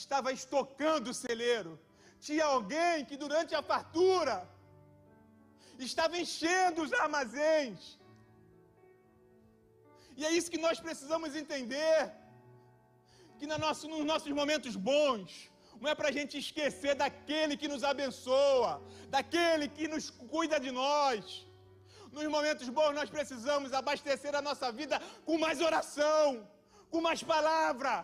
estava 0.00 0.32
estocando 0.40 1.10
o 1.12 1.18
celeiro. 1.24 1.72
Tinha 2.26 2.46
alguém 2.56 3.04
que 3.08 3.16
durante 3.24 3.54
a 3.60 3.62
fartura 3.72 4.36
estava 5.90 6.16
enchendo 6.24 6.82
os 6.82 6.92
armazéns. 7.04 7.80
E 10.18 10.24
é 10.28 10.30
isso 10.38 10.52
que 10.54 10.64
nós 10.66 10.78
precisamos 10.86 11.30
entender. 11.42 11.96
Que 13.38 13.46
no 13.50 13.58
nosso, 13.64 13.88
nos 13.92 14.04
nossos 14.12 14.32
momentos 14.40 14.74
bons, 14.90 15.30
não 15.80 15.90
é 15.92 15.94
para 15.98 16.08
a 16.10 16.16
gente 16.18 16.34
esquecer 16.44 16.94
daquele 17.02 17.56
que 17.60 17.68
nos 17.72 17.82
abençoa, 17.92 18.72
daquele 19.14 19.66
que 19.76 19.86
nos 19.94 20.04
cuida 20.34 20.58
de 20.64 20.70
nós. 20.70 21.46
Nos 22.16 22.26
momentos 22.36 22.68
bons, 22.78 22.94
nós 23.00 23.10
precisamos 23.16 23.72
abastecer 23.80 24.34
a 24.40 24.42
nossa 24.48 24.70
vida 24.80 24.96
com 25.26 25.36
mais 25.44 25.60
oração, 25.68 26.26
com 26.90 27.00
mais 27.08 27.22
palavra. 27.34 27.94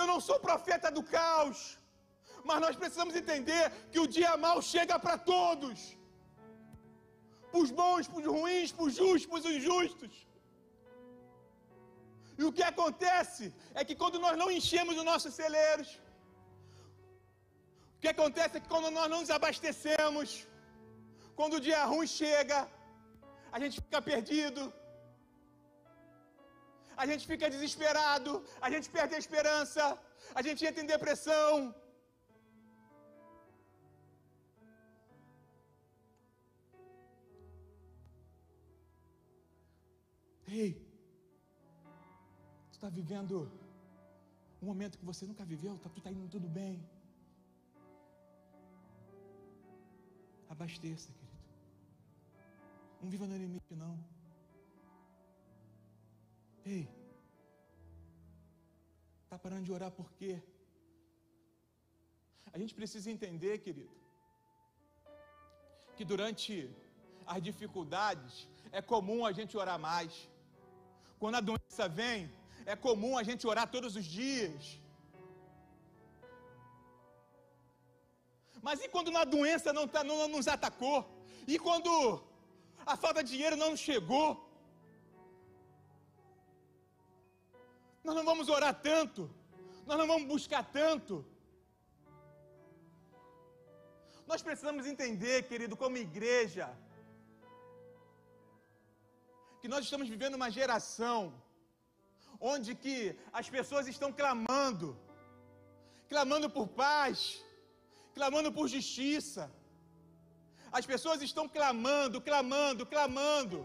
Eu 0.00 0.06
não 0.10 0.18
sou 0.28 0.38
profeta 0.48 0.90
do 0.96 1.02
caos, 1.16 1.58
mas 2.48 2.60
nós 2.64 2.76
precisamos 2.82 3.14
entender 3.22 3.64
que 3.90 4.00
o 4.04 4.06
dia 4.06 4.36
mal 4.36 4.58
chega 4.62 4.98
para 4.98 5.18
todos. 5.18 5.80
Para 7.52 7.62
os 7.64 7.72
bons, 7.80 8.04
para 8.10 8.20
os 8.20 8.28
ruins, 8.34 8.70
para 8.76 8.86
os 8.88 8.94
justos, 9.00 9.26
para 9.30 9.40
os 9.40 9.48
injustos. 9.56 10.12
E 12.38 12.44
o 12.48 12.52
que 12.56 12.64
acontece 12.72 13.44
é 13.78 13.82
que 13.88 13.96
quando 14.02 14.18
nós 14.24 14.36
não 14.42 14.48
enchemos 14.58 14.94
os 15.00 15.06
nossos 15.10 15.32
celeiros, 15.40 15.88
o 17.96 18.00
que 18.02 18.10
acontece 18.14 18.56
é 18.56 18.62
que 18.62 18.70
quando 18.74 18.90
nós 18.98 19.08
não 19.12 19.20
nos 19.22 19.32
abastecemos, 19.38 20.30
quando 21.38 21.56
o 21.58 21.64
dia 21.66 21.82
ruim 21.92 22.08
chega, 22.20 22.58
a 23.56 23.58
gente 23.62 23.76
fica 23.84 24.00
perdido, 24.10 24.62
a 27.02 27.04
gente 27.10 27.24
fica 27.30 27.52
desesperado, 27.54 28.32
a 28.66 28.70
gente 28.72 28.88
perde 28.96 29.14
a 29.18 29.22
esperança, 29.24 29.84
a 30.38 30.42
gente 30.46 30.60
entra 30.68 30.82
em 30.82 30.92
depressão. 30.96 31.54
Ei, 40.60 40.72
tu 42.70 42.74
está 42.78 42.88
vivendo 43.00 43.36
um 44.60 44.66
momento 44.70 44.98
que 44.98 45.04
você 45.10 45.24
nunca 45.28 45.44
viveu, 45.52 45.78
tá, 45.78 45.88
tu 45.88 46.00
está 46.00 46.10
indo 46.12 46.28
tudo 46.34 46.46
bem. 46.46 46.74
Abasteça, 50.54 51.10
querido. 51.18 51.38
Não 53.00 53.08
viva 53.14 53.26
no 53.26 53.38
limite, 53.44 53.74
não. 53.74 53.94
Ei, 56.66 56.86
está 59.24 59.38
parando 59.38 59.64
de 59.64 59.72
orar 59.72 59.90
por 59.90 60.12
quê? 60.18 60.34
A 62.52 62.58
gente 62.58 62.74
precisa 62.74 63.10
entender, 63.10 63.56
querido, 63.66 63.96
que 65.96 66.04
durante 66.04 66.54
as 67.26 67.42
dificuldades 67.42 68.46
é 68.70 68.82
comum 68.82 69.24
a 69.24 69.32
gente 69.32 69.56
orar 69.56 69.78
mais. 69.78 70.12
Quando 71.22 71.36
a 71.38 71.46
doença 71.48 71.84
vem, 72.00 72.18
é 72.72 72.74
comum 72.84 73.12
a 73.16 73.22
gente 73.26 73.42
orar 73.50 73.66
todos 73.74 73.92
os 73.98 74.06
dias. 74.18 74.62
Mas 78.66 78.82
e 78.84 78.88
quando 78.94 79.16
a 79.16 79.22
doença 79.34 79.72
não, 79.76 79.84
tá, 79.94 80.02
não, 80.08 80.16
nos 80.34 80.48
atacou? 80.54 80.98
E 81.52 81.60
quando 81.66 81.92
a 82.84 82.96
falta 83.04 83.22
de 83.22 83.30
dinheiro 83.34 83.56
não 83.62 83.70
nos 83.70 83.82
chegou? 83.88 84.26
Nós 88.02 88.16
não 88.18 88.24
vamos 88.30 88.48
orar 88.56 88.74
tanto, 88.90 89.30
nós 89.86 89.96
não 90.00 90.08
vamos 90.12 90.26
buscar 90.26 90.64
tanto. 90.80 91.24
Nós 94.26 94.42
precisamos 94.42 94.86
entender, 94.92 95.36
querido, 95.50 95.76
como 95.76 96.04
igreja, 96.08 96.66
que 99.62 99.68
nós 99.72 99.84
estamos 99.86 100.08
vivendo 100.12 100.36
uma 100.38 100.50
geração 100.56 101.18
onde 102.52 102.70
que 102.84 102.96
as 103.40 103.48
pessoas 103.56 103.86
estão 103.92 104.10
clamando, 104.20 104.88
clamando 106.12 106.48
por 106.56 106.66
paz, 106.84 107.18
clamando 108.16 108.50
por 108.56 108.66
justiça. 108.72 109.44
As 110.78 110.84
pessoas 110.92 111.22
estão 111.28 111.44
clamando, 111.56 112.20
clamando, 112.28 112.84
clamando. 112.94 113.58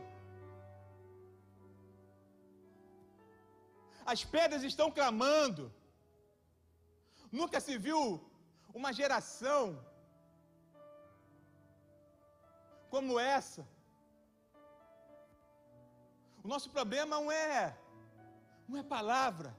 As 4.13 4.23
pedras 4.36 4.63
estão 4.71 4.89
clamando. 4.99 5.65
Nunca 7.39 7.60
se 7.67 7.75
viu 7.88 8.01
uma 8.81 8.93
geração 8.99 9.63
como 12.93 13.19
essa. 13.38 13.63
O 16.47 16.49
nosso 16.55 16.69
problema 16.75 17.13
não 17.15 17.29
é 17.29 17.77
não 18.69 18.77
é 18.81 18.83
palavra, 18.97 19.49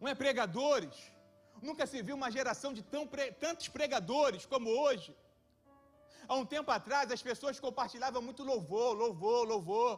não 0.00 0.08
é 0.10 0.14
pregadores. 0.20 0.96
Nunca 1.68 1.84
se 1.90 2.02
viu 2.06 2.14
uma 2.18 2.30
geração 2.36 2.70
de 2.76 2.82
tão, 2.92 3.02
tantos 3.44 3.66
pregadores 3.76 4.46
como 4.52 4.68
hoje. 4.82 5.10
Há 6.28 6.36
um 6.42 6.46
tempo 6.54 6.70
atrás 6.76 7.10
as 7.16 7.24
pessoas 7.30 7.58
compartilhavam 7.66 8.22
muito 8.28 8.44
louvor, 8.52 8.92
louvor, 9.02 9.42
louvor. 9.54 9.92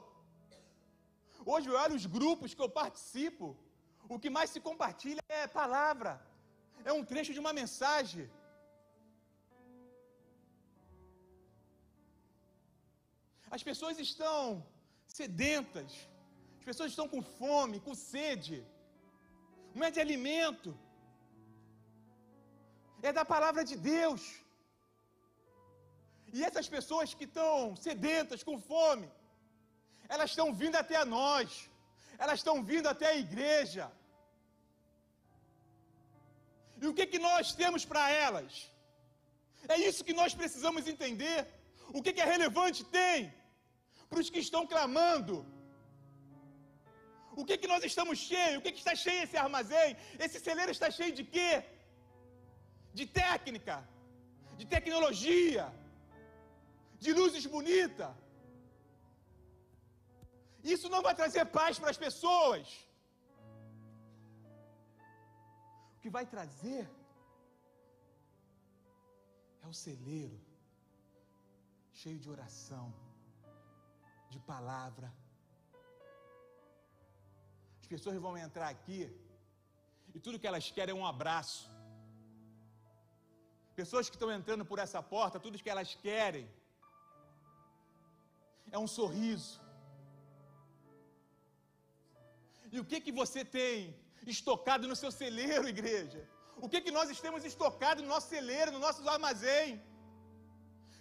Hoje 1.53 1.69
eu 1.69 1.77
olho 1.85 1.97
os 2.01 2.07
grupos 2.17 2.55
que 2.55 2.65
eu 2.67 2.71
participo, 2.83 3.47
o 4.15 4.19
que 4.19 4.35
mais 4.37 4.49
se 4.55 4.63
compartilha 4.69 5.25
é 5.29 5.47
palavra, 5.61 6.13
é 6.83 6.95
um 6.99 7.05
trecho 7.13 7.35
de 7.37 7.43
uma 7.45 7.53
mensagem. 7.63 8.27
As 13.57 13.65
pessoas 13.71 13.99
estão 14.11 14.43
sedentas, 15.19 15.91
as 16.59 16.65
pessoas 16.69 16.91
estão 16.93 17.07
com 17.13 17.23
fome, 17.41 17.83
com 17.87 17.95
sede, 18.13 18.57
não 19.75 19.85
é 19.89 19.91
de 19.97 20.01
alimento, 20.05 20.71
é 23.09 23.13
da 23.19 23.25
palavra 23.35 23.63
de 23.71 23.77
Deus. 23.93 24.23
E 26.37 26.43
essas 26.49 26.69
pessoas 26.77 27.15
que 27.19 27.27
estão 27.31 27.77
sedentas, 27.87 28.43
com 28.49 28.57
fome, 28.73 29.09
elas 30.15 30.31
estão 30.31 30.49
vindo 30.63 30.79
até 30.83 30.97
a 31.03 31.11
nós, 31.19 31.49
elas 32.23 32.39
estão 32.41 32.57
vindo 32.71 32.89
até 32.95 33.07
a 33.11 33.21
igreja. 33.27 33.87
E 36.83 36.87
o 36.91 36.95
que, 36.97 37.07
que 37.13 37.21
nós 37.29 37.55
temos 37.63 37.85
para 37.93 38.05
elas? 38.27 38.53
É 39.75 39.77
isso 39.89 40.07
que 40.09 40.19
nós 40.23 40.35
precisamos 40.41 40.89
entender. 40.95 41.39
O 41.97 42.03
que, 42.03 42.13
que 42.15 42.25
é 42.25 42.29
relevante 42.37 42.83
tem 42.99 43.33
para 44.15 44.23
os 44.25 44.31
que 44.35 44.43
estão 44.47 44.63
clamando. 44.73 45.37
O 47.41 47.45
que, 47.47 47.55
que 47.61 47.71
nós 47.73 47.83
estamos 47.91 48.17
cheios? 48.29 48.59
O 48.59 48.63
que, 48.65 48.73
que 48.75 48.83
está 48.83 48.95
cheio 49.05 49.23
esse 49.25 49.39
armazém? 49.45 49.89
Esse 50.25 50.39
celeiro 50.47 50.73
está 50.77 50.89
cheio 50.99 51.13
de 51.19 51.25
quê? 51.35 51.53
De 52.99 53.05
técnica, 53.23 53.77
de 54.59 54.67
tecnologia, 54.75 55.65
de 57.05 57.13
luzes 57.19 57.47
bonitas. 57.55 58.13
Isso 60.75 60.89
não 60.95 61.03
vai 61.07 61.15
trazer 61.21 61.45
paz 61.59 61.79
para 61.81 61.91
as 61.95 62.01
pessoas. 62.07 62.67
O 65.95 65.99
que 66.03 66.11
vai 66.19 66.25
trazer 66.35 66.85
é 69.65 69.67
o 69.73 69.77
celeiro 69.87 70.41
cheio 72.01 72.19
de 72.25 72.31
oração, 72.37 72.87
de 74.35 74.41
palavra. 74.53 75.09
As 77.81 77.87
pessoas 77.93 78.17
vão 78.27 78.35
entrar 78.47 78.69
aqui 78.77 79.01
e 80.15 80.21
tudo 80.25 80.41
que 80.41 80.51
elas 80.51 80.67
querem 80.77 80.95
é 80.95 80.99
um 81.01 81.07
abraço. 81.15 81.63
Pessoas 83.81 84.09
que 84.11 84.17
estão 84.19 84.31
entrando 84.39 84.65
por 84.71 84.79
essa 84.85 85.01
porta, 85.15 85.45
tudo 85.47 85.63
que 85.65 85.73
elas 85.75 85.93
querem 86.07 86.45
é 88.77 88.79
um 88.85 88.91
sorriso. 88.99 89.55
E 92.75 92.79
o 92.83 92.87
que 92.91 92.99
que 93.05 93.13
você 93.23 93.41
tem 93.59 93.75
estocado 94.37 94.85
no 94.91 94.97
seu 95.01 95.11
celeiro, 95.23 95.73
igreja? 95.77 96.23
O 96.65 96.69
que, 96.71 96.81
que 96.85 96.97
nós 96.99 97.09
estamos 97.17 97.43
estocado 97.51 98.03
no 98.03 98.09
nosso 98.15 98.29
celeiro, 98.37 98.73
no 98.77 98.83
nosso 98.87 99.09
armazém? 99.17 99.67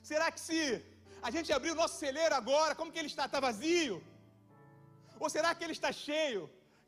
Será 0.10 0.28
que 0.34 0.42
se 0.48 0.60
a 1.28 1.30
gente 1.36 1.50
abrir 1.58 1.72
o 1.74 1.80
nosso 1.82 1.96
celeiro 2.04 2.36
agora, 2.42 2.76
como 2.80 2.92
que 2.94 3.00
ele 3.02 3.12
está? 3.14 3.26
Está 3.28 3.40
vazio? 3.50 3.98
Ou 5.24 5.30
será 5.36 5.50
que 5.56 5.64
ele 5.66 5.76
está 5.80 5.92
cheio? 6.06 6.42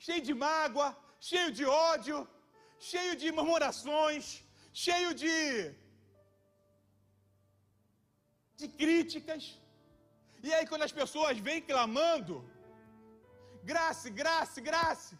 Cheio 0.05 0.21
de 0.27 0.33
mágoa, 0.45 0.87
cheio 1.29 1.49
de 1.57 1.65
ódio, 1.91 2.17
cheio 2.91 3.13
de 3.21 3.27
murmurações, 3.37 4.25
cheio 4.85 5.11
de 5.21 5.35
de 8.59 8.67
críticas. 8.81 9.43
E 10.47 10.49
aí 10.55 10.65
quando 10.71 10.85
as 10.87 10.95
pessoas 10.99 11.37
vêm 11.47 11.61
clamando, 11.71 12.35
graça, 13.71 14.09
graça, 14.21 14.59
graça. 14.69 15.13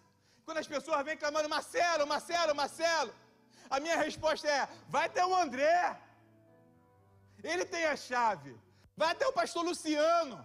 Quando 0.46 0.60
as 0.64 0.70
pessoas 0.74 1.06
vêm 1.08 1.18
clamando, 1.24 1.54
Marcelo, 1.58 2.12
Marcelo, 2.14 2.54
Marcelo, 2.64 3.14
a 3.76 3.80
minha 3.84 3.98
resposta 4.06 4.48
é: 4.58 4.62
vai 4.96 5.06
até 5.08 5.24
o 5.26 5.36
André. 5.44 5.80
Ele 7.52 7.66
tem 7.74 7.86
a 7.94 7.98
chave. 8.08 8.54
Vai 9.00 9.10
até 9.12 9.26
o 9.28 9.38
pastor 9.40 9.64
Luciano. 9.70 10.38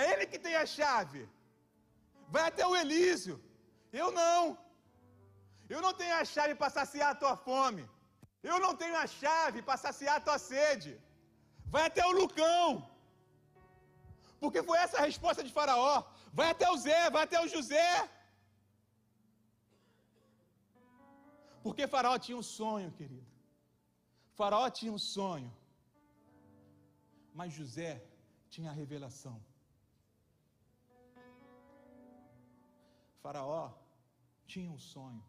É 0.00 0.02
ele 0.12 0.26
que 0.32 0.38
tem 0.46 0.54
a 0.62 0.66
chave. 0.76 1.22
Vai 2.34 2.44
até 2.50 2.64
o 2.66 2.76
Elísio. 2.82 3.36
Eu 4.00 4.08
não. 4.20 4.42
Eu 5.74 5.80
não 5.84 5.92
tenho 6.00 6.14
a 6.22 6.24
chave 6.34 6.54
para 6.60 6.70
saciar 6.78 7.10
a 7.10 7.20
tua 7.22 7.34
fome. 7.48 7.84
Eu 8.50 8.58
não 8.64 8.72
tenho 8.80 8.96
a 9.04 9.06
chave 9.20 9.58
para 9.66 9.82
saciar 9.84 10.16
a 10.16 10.24
tua 10.26 10.38
sede. 10.50 10.92
Vai 11.74 11.84
até 11.86 12.02
o 12.06 12.16
Lucão. 12.20 12.66
Porque 14.42 14.60
foi 14.68 14.78
essa 14.84 14.96
a 14.98 15.06
resposta 15.10 15.42
de 15.46 15.52
Faraó. 15.58 15.96
Vai 16.38 16.48
até 16.54 16.68
o 16.70 16.78
Zé, 16.86 17.02
vai 17.16 17.22
até 17.24 17.38
o 17.44 17.50
José. 17.54 17.90
Porque 21.64 21.86
Faraó 21.94 22.16
tinha 22.24 22.38
um 22.42 22.46
sonho, 22.58 22.90
querido. 22.98 23.26
Faraó 24.38 24.68
tinha 24.78 24.92
um 24.98 25.02
sonho. 25.16 25.50
Mas 27.34 27.52
José 27.52 28.04
tinha 28.50 28.70
a 28.70 28.74
revelação. 28.74 29.40
Faraó 33.22 33.72
tinha 34.46 34.70
um 34.70 34.78
sonho, 34.78 35.24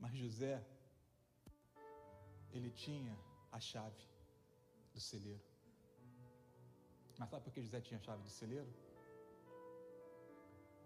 mas 0.00 0.12
José, 0.16 0.64
ele 2.50 2.70
tinha 2.70 3.16
a 3.52 3.60
chave 3.60 4.04
do 4.92 5.00
celeiro. 5.00 5.44
Mas 7.18 7.30
sabe 7.30 7.44
por 7.44 7.52
que 7.52 7.62
José 7.62 7.80
tinha 7.80 8.00
a 8.00 8.02
chave 8.02 8.22
do 8.22 8.30
celeiro? 8.30 8.72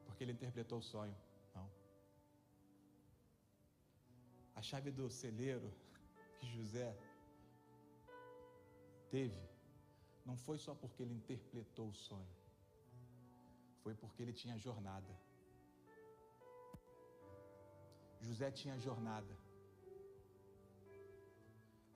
Porque 0.04 0.24
ele 0.24 0.32
interpretou 0.32 0.78
o 0.78 0.82
sonho. 0.82 1.16
Não. 1.54 1.70
A 4.56 4.60
chave 4.60 4.90
do 4.90 5.08
celeiro 5.08 5.72
que 6.38 6.46
José 6.46 6.94
teve 9.10 9.40
não 10.28 10.36
foi 10.36 10.58
só 10.64 10.72
porque 10.80 11.02
ele 11.02 11.14
interpretou 11.20 11.86
o 11.88 11.98
sonho, 12.06 12.34
foi 13.82 13.94
porque 14.00 14.22
ele 14.22 14.34
tinha 14.40 14.56
jornada. 14.66 15.12
José 18.26 18.48
tinha 18.50 18.76
jornada. 18.86 19.34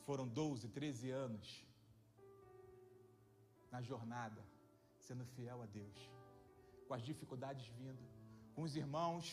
Foram 0.07 0.27
12, 0.27 0.69
13 0.69 1.11
anos 1.11 1.47
na 3.75 3.83
jornada, 3.91 4.41
sendo 5.07 5.27
fiel 5.35 5.61
a 5.67 5.67
Deus, 5.67 5.99
com 6.87 6.95
as 6.95 7.03
dificuldades 7.11 7.67
vindo, 7.81 8.03
com 8.55 8.63
os 8.63 8.75
irmãos 8.83 9.27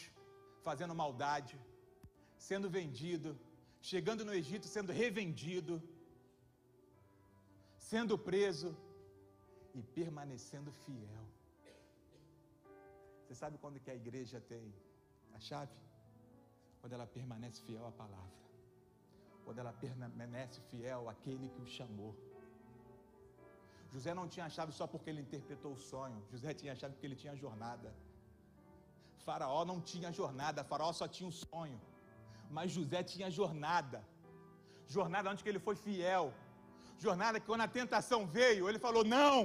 fazendo 0.68 1.00
maldade, 1.04 1.56
sendo 2.50 2.70
vendido, 2.78 3.32
chegando 3.92 4.26
no 4.26 4.34
Egito 4.42 4.68
sendo 4.68 4.92
revendido, 4.92 5.82
sendo 7.92 8.18
preso 8.30 8.70
e 9.80 9.84
permanecendo 10.00 10.72
fiel. 10.84 11.26
Você 13.22 13.36
sabe 13.42 13.56
quando 13.63 13.82
que 13.84 13.92
a 13.96 13.98
igreja 14.04 14.38
tem 14.52 14.65
a 15.38 15.39
chave? 15.48 15.78
Quando 16.80 16.94
ela 16.98 17.08
permanece 17.18 17.62
fiel 17.68 17.86
à 17.92 17.94
palavra. 18.04 18.38
Quando 19.46 19.60
ela 19.63 19.74
permanece 19.84 20.58
fiel 20.70 21.02
àquele 21.13 21.48
que 21.54 21.62
o 21.65 21.70
chamou. 21.78 22.13
José 23.94 24.13
não 24.20 24.28
tinha 24.34 24.46
a 24.48 24.54
chave 24.56 24.72
só 24.80 24.86
porque 24.94 25.10
ele 25.12 25.22
interpretou 25.28 25.72
o 25.78 25.82
sonho. 25.92 26.20
José 26.32 26.54
tinha 26.62 26.74
a 26.74 26.80
chave 26.82 26.94
porque 26.96 27.08
ele 27.10 27.20
tinha 27.24 27.34
a 27.34 27.42
jornada. 27.44 27.92
Faraó 29.28 29.62
não 29.72 29.80
tinha 29.92 30.12
jornada, 30.20 30.68
Faraó 30.72 30.92
só 31.02 31.08
tinha 31.15 31.30
um 31.32 31.38
sonho. 31.46 31.80
Mas 32.58 32.72
José 32.78 33.02
tinha 33.13 33.30
jornada. 33.39 34.00
Jornada 34.98 35.30
onde 35.32 35.44
que 35.44 35.52
ele 35.54 35.65
foi 35.68 35.76
fiel. 35.88 36.26
Jornada 37.06 37.39
que 37.39 37.50
quando 37.52 37.65
a 37.68 37.74
tentação 37.80 38.22
veio, 38.39 38.68
ele 38.70 38.80
falou: 38.88 39.04
"Não! 39.18 39.36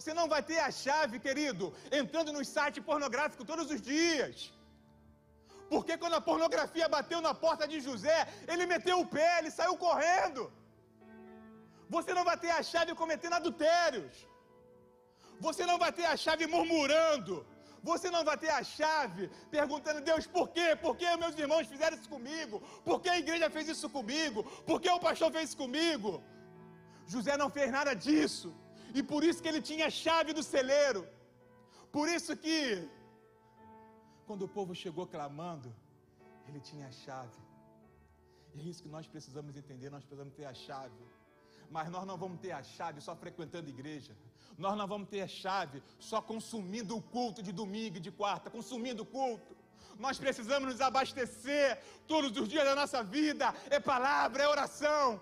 Você 0.00 0.12
não 0.18 0.26
vai 0.32 0.42
ter 0.50 0.58
a 0.66 0.70
chave, 0.82 1.16
querido, 1.26 1.64
entrando 2.00 2.30
no 2.36 2.42
site 2.54 2.78
pornográfico 2.88 3.48
todos 3.50 3.66
os 3.74 3.80
dias. 3.92 4.36
Porque 5.72 5.94
quando 6.02 6.16
a 6.18 6.26
pornografia 6.28 6.86
bateu 6.94 7.18
na 7.26 7.32
porta 7.44 7.64
de 7.72 7.78
José, 7.86 8.18
ele 8.52 8.64
meteu 8.72 8.96
o 9.00 9.08
pé, 9.16 9.30
ele 9.40 9.50
saiu 9.58 9.74
correndo. 9.86 10.42
Você 11.96 12.12
não 12.18 12.24
vai 12.28 12.36
ter 12.44 12.52
a 12.60 12.62
chave 12.70 12.94
cometendo 13.02 13.34
adultérios. 13.40 14.14
Você 15.46 15.64
não 15.70 15.76
vai 15.82 15.92
ter 15.98 16.06
a 16.14 16.16
chave 16.24 16.46
murmurando. 16.54 17.34
Você 17.90 18.08
não 18.14 18.22
vai 18.28 18.36
ter 18.44 18.52
a 18.60 18.62
chave 18.76 19.22
perguntando, 19.56 20.06
Deus, 20.10 20.26
por 20.38 20.46
quê? 20.56 20.68
Por 20.84 20.94
que 21.00 21.16
meus 21.24 21.36
irmãos 21.44 21.70
fizeram 21.74 21.98
isso 21.98 22.10
comigo? 22.16 22.56
Por 22.88 22.98
que 23.02 23.10
a 23.16 23.20
igreja 23.24 23.54
fez 23.58 23.68
isso 23.74 23.90
comigo? 23.98 24.42
Por 24.70 24.80
que 24.80 24.90
o 24.96 25.04
pastor 25.08 25.30
fez 25.36 25.44
isso 25.50 25.60
comigo? 25.64 26.10
José 27.14 27.36
não 27.42 27.50
fez 27.58 27.70
nada 27.78 27.94
disso. 28.06 28.50
E 28.94 29.02
por 29.02 29.22
isso 29.24 29.42
que 29.42 29.48
ele 29.48 29.62
tinha 29.62 29.86
a 29.86 29.90
chave 29.90 30.32
do 30.32 30.42
celeiro. 30.42 31.06
Por 31.92 32.08
isso 32.08 32.36
que, 32.36 32.88
quando 34.26 34.42
o 34.42 34.48
povo 34.48 34.74
chegou 34.74 35.06
clamando, 35.06 35.74
ele 36.48 36.60
tinha 36.60 36.86
a 36.86 36.92
chave. 36.92 37.40
E 38.54 38.60
é 38.60 38.64
isso 38.64 38.82
que 38.82 38.88
nós 38.88 39.06
precisamos 39.06 39.56
entender, 39.56 39.90
nós 39.90 40.04
precisamos 40.04 40.34
ter 40.34 40.44
a 40.44 40.54
chave. 40.54 41.02
Mas 41.70 41.88
nós 41.88 42.04
não 42.04 42.16
vamos 42.16 42.40
ter 42.40 42.52
a 42.52 42.62
chave 42.62 43.00
só 43.00 43.14
frequentando 43.14 43.68
igreja. 43.68 44.16
Nós 44.58 44.76
não 44.76 44.86
vamos 44.86 45.08
ter 45.08 45.22
a 45.22 45.28
chave 45.28 45.82
só 45.98 46.20
consumindo 46.20 46.96
o 46.96 47.02
culto 47.02 47.42
de 47.42 47.52
domingo 47.52 47.96
e 47.96 48.00
de 48.00 48.10
quarta, 48.10 48.50
consumindo 48.50 49.04
o 49.04 49.06
culto. 49.06 49.56
Nós 49.98 50.18
precisamos 50.18 50.68
nos 50.70 50.80
abastecer 50.80 51.80
todos 52.06 52.36
os 52.36 52.48
dias 52.48 52.64
da 52.64 52.74
nossa 52.74 53.02
vida. 53.02 53.54
É 53.68 53.78
palavra, 53.78 54.42
é 54.42 54.48
oração, 54.48 55.20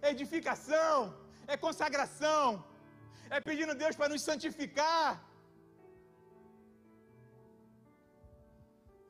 é 0.00 0.10
edificação, 0.10 1.14
é 1.46 1.56
consagração, 1.56 2.64
é 3.30 3.40
pedindo 3.40 3.74
Deus 3.74 3.96
para 3.96 4.08
nos 4.08 4.22
santificar. 4.22 5.22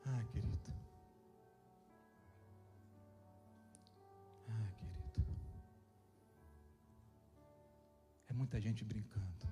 Ah, 0.05 0.23
querido. 0.31 0.73
Ah, 4.49 4.67
querido. 5.13 5.41
É 8.27 8.33
muita 8.33 8.59
gente 8.59 8.83
brincando 8.83 9.47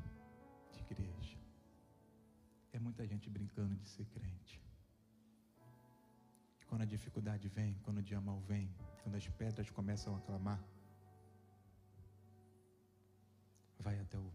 de 0.71 0.79
igreja. 0.79 1.37
É 2.71 2.79
muita 2.79 3.05
gente 3.07 3.29
brincando 3.29 3.75
de 3.75 3.89
ser 3.89 4.05
crente. 4.05 4.61
E 6.61 6.65
quando 6.65 6.83
a 6.83 6.85
dificuldade 6.85 7.47
vem, 7.49 7.73
quando 7.83 7.97
o 7.97 8.03
dia 8.03 8.21
mal 8.21 8.39
vem, 8.41 8.69
quando 9.01 9.15
as 9.15 9.27
pedras 9.27 9.69
começam 9.69 10.15
a 10.15 10.21
clamar, 10.21 10.63
vai 13.79 13.99
até 13.99 14.17
o 14.17 14.31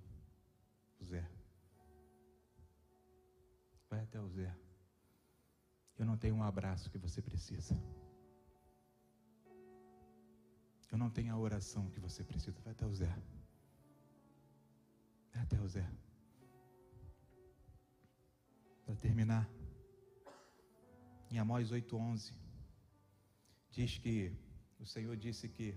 Zé. 1.04 1.28
Vai 3.88 4.00
até 4.00 4.20
o 4.20 4.28
Zé. 4.28 4.54
Eu 5.98 6.06
não 6.06 6.16
tenho 6.16 6.37
um 6.37 6.42
abraço 6.42 6.90
que 6.90 6.98
você 6.98 7.20
precisa. 7.20 7.74
Eu 10.90 10.98
não 10.98 11.11
tenho 11.11 11.32
a 11.32 11.38
oração 11.38 11.90
que 11.90 12.00
você 12.00 12.22
precisa. 12.24 12.61
Vai 12.61 12.72
até 12.72 12.87
o 12.87 12.92
Zé. 12.94 13.12
Vai 15.32 15.42
até 15.42 15.61
o 15.61 15.68
Zé. 15.68 15.87
Para 18.84 18.96
terminar, 18.96 19.48
em 21.30 21.38
Amós 21.38 21.70
8,11, 21.70 22.32
diz 23.70 23.98
que 23.98 24.32
o 24.78 24.87
Senhor 24.87 25.16
disse 25.16 25.48
que 25.48 25.76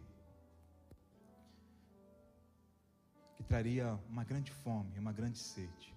que 3.41 3.47
traria 3.47 3.99
uma 4.07 4.23
grande 4.23 4.51
fome, 4.51 4.99
uma 4.99 5.11
grande 5.11 5.39
sede. 5.39 5.91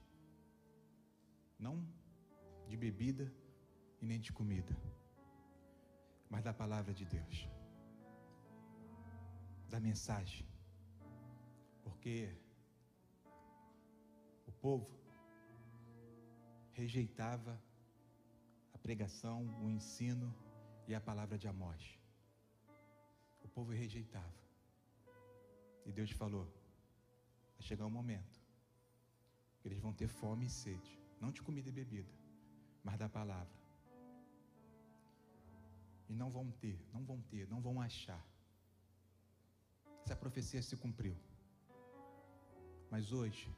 Não 1.58 1.76
de 2.66 2.74
bebida 2.74 3.30
e 4.00 4.06
nem 4.06 4.18
de 4.18 4.32
comida, 4.32 4.74
mas 6.30 6.42
da 6.42 6.54
palavra 6.54 6.94
de 6.94 7.04
Deus, 7.04 7.46
da 9.68 9.78
mensagem. 9.78 10.46
Porque 11.82 12.34
o 14.46 14.52
povo 14.52 14.90
rejeitava 16.72 17.60
a 18.72 18.78
pregação, 18.78 19.38
o 19.62 19.68
ensino 19.68 20.34
e 20.88 20.94
a 20.94 21.00
palavra 21.00 21.36
de 21.36 21.46
Amós. 21.46 21.82
povo 23.54 23.70
rejeitava. 23.70 24.42
E 25.84 25.92
Deus 25.92 26.10
falou: 26.10 26.63
chegar 27.68 27.86
um 27.86 27.96
momento 28.00 28.38
que 29.58 29.68
eles 29.68 29.80
vão 29.80 29.92
ter 30.00 30.08
fome 30.20 30.46
e 30.46 30.50
sede, 30.50 30.92
não 31.20 31.30
de 31.36 31.40
comida 31.46 31.68
e 31.70 31.72
bebida, 31.72 32.12
mas 32.82 32.98
da 32.98 33.08
palavra. 33.08 33.58
E 36.10 36.14
não 36.14 36.30
vão 36.30 36.50
ter, 36.62 36.78
não 36.92 37.02
vão 37.10 37.20
ter, 37.22 37.48
não 37.48 37.60
vão 37.66 37.80
achar. 37.80 38.22
Essa 40.04 40.14
profecia 40.14 40.62
se 40.62 40.76
cumpriu. 40.76 41.16
Mas 42.90 43.10
hoje, 43.10 43.48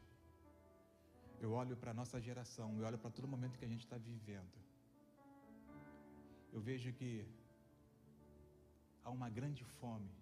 eu 1.40 1.51
olho 1.53 1.77
para 1.77 1.90
a 1.90 1.95
nossa 1.95 2.21
geração, 2.21 2.69
eu 2.79 2.87
olho 2.87 2.99
para 2.99 3.11
todo 3.11 3.27
momento 3.27 3.59
que 3.59 3.64
a 3.64 3.69
gente 3.69 3.85
está 3.85 3.99
vivendo. 3.99 4.57
Eu 6.53 6.61
vejo 6.61 6.92
que 6.92 7.27
há 9.03 9.11
uma 9.11 9.29
grande 9.29 9.64
fome, 9.64 10.14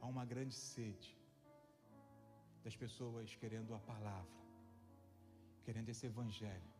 há 0.00 0.06
uma 0.06 0.24
grande 0.24 0.54
sede 0.54 1.17
das 2.68 2.76
pessoas 2.76 3.34
querendo 3.42 3.74
a 3.74 3.78
palavra, 3.90 4.40
querendo 5.64 5.88
esse 5.88 6.04
evangelho, 6.04 6.72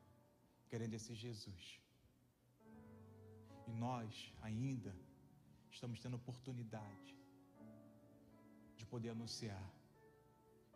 querendo 0.70 0.92
esse 0.98 1.14
Jesus. 1.14 1.80
E 3.66 3.72
nós 3.84 4.34
ainda 4.42 4.94
estamos 5.70 5.98
tendo 5.98 6.16
oportunidade 6.16 7.14
de 8.76 8.84
poder 8.84 9.10
anunciar, 9.16 9.66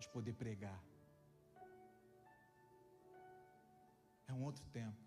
de 0.00 0.08
poder 0.08 0.32
pregar. 0.32 0.82
É 4.28 4.32
um 4.32 4.44
outro 4.44 4.64
tempo. 4.78 5.04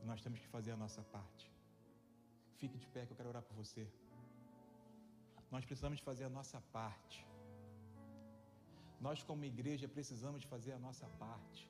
E 0.00 0.06
nós 0.06 0.22
temos 0.22 0.40
que 0.40 0.48
fazer 0.56 0.70
a 0.70 0.78
nossa 0.84 1.02
parte. 1.16 1.52
Fique 2.56 2.78
de 2.78 2.86
pé 2.86 3.04
que 3.04 3.12
eu 3.12 3.16
quero 3.18 3.28
orar 3.28 3.42
por 3.42 3.54
você. 3.62 3.86
Nós 5.50 5.66
precisamos 5.66 6.00
fazer 6.00 6.24
a 6.24 6.30
nossa 6.30 6.62
parte. 6.78 7.31
Nós, 9.06 9.22
como 9.28 9.44
igreja, 9.52 9.86
precisamos 9.96 10.42
fazer 10.52 10.72
a 10.74 10.80
nossa 10.86 11.06
parte. 11.22 11.62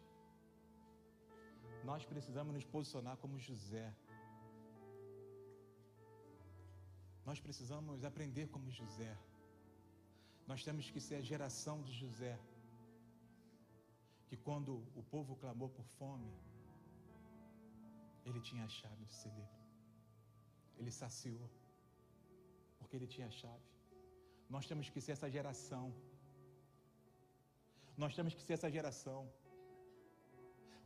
Nós 1.91 2.05
precisamos 2.13 2.53
nos 2.57 2.67
posicionar 2.75 3.17
como 3.23 3.39
José. 3.49 3.89
Nós 7.29 7.41
precisamos 7.47 8.05
aprender 8.11 8.47
como 8.55 8.71
José. 8.81 9.13
Nós 10.51 10.63
temos 10.67 10.91
que 10.93 11.01
ser 11.07 11.17
a 11.17 11.27
geração 11.33 11.77
de 11.87 11.93
José. 12.03 12.35
Que 14.29 14.37
quando 14.47 14.73
o 15.01 15.03
povo 15.15 15.35
clamou 15.43 15.69
por 15.77 15.87
fome, 15.99 16.33
ele 18.29 18.41
tinha 18.49 18.65
a 18.65 18.73
chave 18.79 19.05
do 19.05 19.15
celeiro. 19.23 19.59
Ele 20.79 20.93
saciou, 21.01 21.49
porque 22.79 22.97
ele 22.97 23.07
tinha 23.15 23.29
a 23.33 23.37
chave. 23.41 23.69
Nós 24.55 24.67
temos 24.67 24.89
que 24.93 25.01
ser 25.01 25.13
essa 25.13 25.31
geração. 25.31 25.85
Nós 27.97 28.15
temos 28.15 28.35
que 28.35 28.43
ser 28.43 28.55
essa 28.55 28.71
geração. 28.71 29.31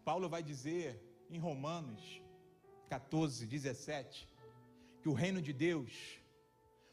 Paulo 0.05 0.29
vai 0.29 0.43
dizer 0.43 1.03
em 1.31 1.39
Romanos 1.39 2.23
14, 2.89 3.47
17, 3.47 4.29
que 5.03 5.09
o 5.09 5.13
reino 5.13 5.41
de 5.43 5.53
Deus 5.53 6.21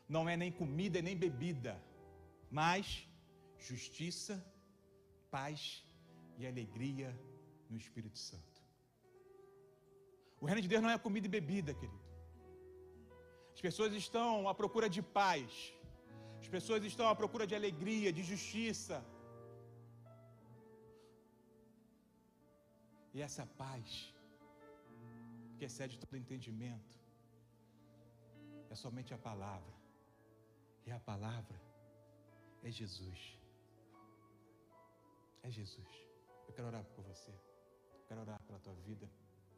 não 0.07 0.27
é 0.27 0.35
nem 0.35 0.51
comida 0.51 1.01
nem 1.01 1.15
bebida, 1.15 1.81
mas 2.49 3.07
justiça, 3.57 4.43
paz 5.31 5.85
e 6.37 6.45
alegria 6.45 7.09
no 7.69 7.77
Espírito 7.77 8.17
Santo. 8.17 8.61
O 10.41 10.45
reino 10.45 10.61
de 10.61 10.67
Deus 10.67 10.83
não 10.83 10.89
é 10.89 10.97
comida 10.97 11.25
e 11.27 11.29
bebida, 11.29 11.73
querido. 11.73 12.03
As 13.55 13.61
pessoas 13.61 13.93
estão 13.93 14.47
à 14.51 14.53
procura 14.53 14.89
de 14.89 15.01
paz, 15.01 15.73
as 16.41 16.47
pessoas 16.47 16.83
estão 16.83 17.07
à 17.07 17.15
procura 17.15 17.45
de 17.47 17.55
alegria, 17.55 18.11
de 18.11 18.23
justiça. 18.23 19.05
E 23.13 23.21
essa 23.21 23.45
paz, 23.45 24.13
que 25.57 25.65
excede 25.65 25.97
todo 25.99 26.17
entendimento, 26.17 26.97
é 28.69 28.75
somente 28.75 29.13
a 29.13 29.17
palavra. 29.17 29.73
E 30.85 30.91
a 30.91 30.99
palavra 30.99 31.59
é 32.63 32.71
Jesus. 32.71 33.39
É 35.43 35.49
Jesus. 35.49 35.91
Eu 36.47 36.53
quero 36.53 36.67
orar 36.67 36.83
por 36.95 37.03
você. 37.03 37.31
Eu 37.93 38.03
quero 38.07 38.21
orar 38.21 38.41
pela 38.47 38.59
tua 38.59 38.73
vida. 38.73 39.07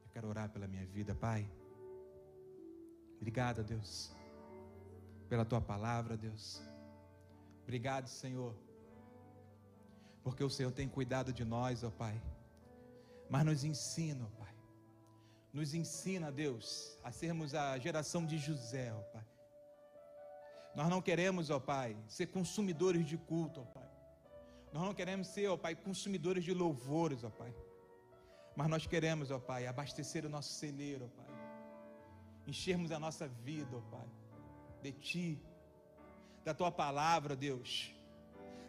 Eu 0.04 0.10
quero 0.10 0.28
orar 0.28 0.50
pela 0.50 0.68
minha 0.68 0.86
vida, 0.86 1.15
Pai. 1.15 1.50
Obrigado, 3.18 3.63
Deus, 3.63 4.12
pela 5.30 5.46
tua 5.46 5.62
palavra, 5.62 6.18
Deus. 6.18 6.62
Obrigado, 7.63 8.08
Senhor, 8.08 8.54
porque 10.24 10.44
o 10.44 10.50
Senhor 10.50 10.72
tem 10.72 10.88
cuidado 10.88 11.34
de 11.34 11.44
nós, 11.44 11.84
ó 11.84 11.89
Pai. 11.89 12.22
Mas 13.29 13.45
nos 13.45 13.63
ensina, 13.63 14.25
ó 14.25 14.39
Pai. 14.39 14.53
Nos 15.51 15.73
ensina, 15.73 16.31
Deus, 16.31 16.97
a 17.03 17.11
sermos 17.11 17.55
a 17.55 17.77
geração 17.77 18.25
de 18.25 18.38
José, 18.38 18.93
ó 18.93 19.01
Pai. 19.13 19.25
Nós 20.75 20.89
não 20.89 21.01
queremos, 21.01 21.49
ó 21.49 21.59
Pai, 21.59 21.97
ser 22.07 22.27
consumidores 22.27 23.05
de 23.05 23.17
culto, 23.17 23.61
ó 23.61 23.63
Pai. 23.63 23.89
Nós 24.73 24.83
não 24.83 24.93
queremos 24.93 25.27
ser, 25.27 25.47
ó 25.47 25.55
Pai, 25.55 25.73
consumidores 25.73 26.43
de 26.43 26.53
louvores, 26.53 27.23
ó 27.23 27.29
Pai. 27.29 27.53
Mas 28.55 28.67
nós 28.67 28.85
queremos, 28.85 29.31
ó 29.31 29.39
Pai, 29.39 29.65
abastecer 29.65 30.25
o 30.25 30.29
nosso 30.29 30.53
celeiro, 30.53 31.05
ó 31.05 31.21
Pai. 31.21 31.33
Enchermos 32.45 32.91
a 32.91 32.99
nossa 32.99 33.27
vida, 33.27 33.75
ó 33.75 33.81
Pai, 33.89 34.07
de 34.81 34.91
Ti, 34.91 35.41
da 36.43 36.53
Tua 36.53 36.71
palavra, 36.71 37.35
Deus. 37.35 37.95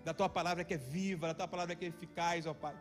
Da 0.04 0.14
Tua 0.14 0.28
palavra 0.28 0.64
que 0.64 0.74
é 0.74 0.78
viva, 0.78 1.26
da 1.26 1.34
Tua 1.34 1.48
palavra 1.48 1.74
que 1.74 1.84
é 1.84 1.88
eficaz, 1.88 2.46
ó 2.46 2.54
Pai. 2.54 2.76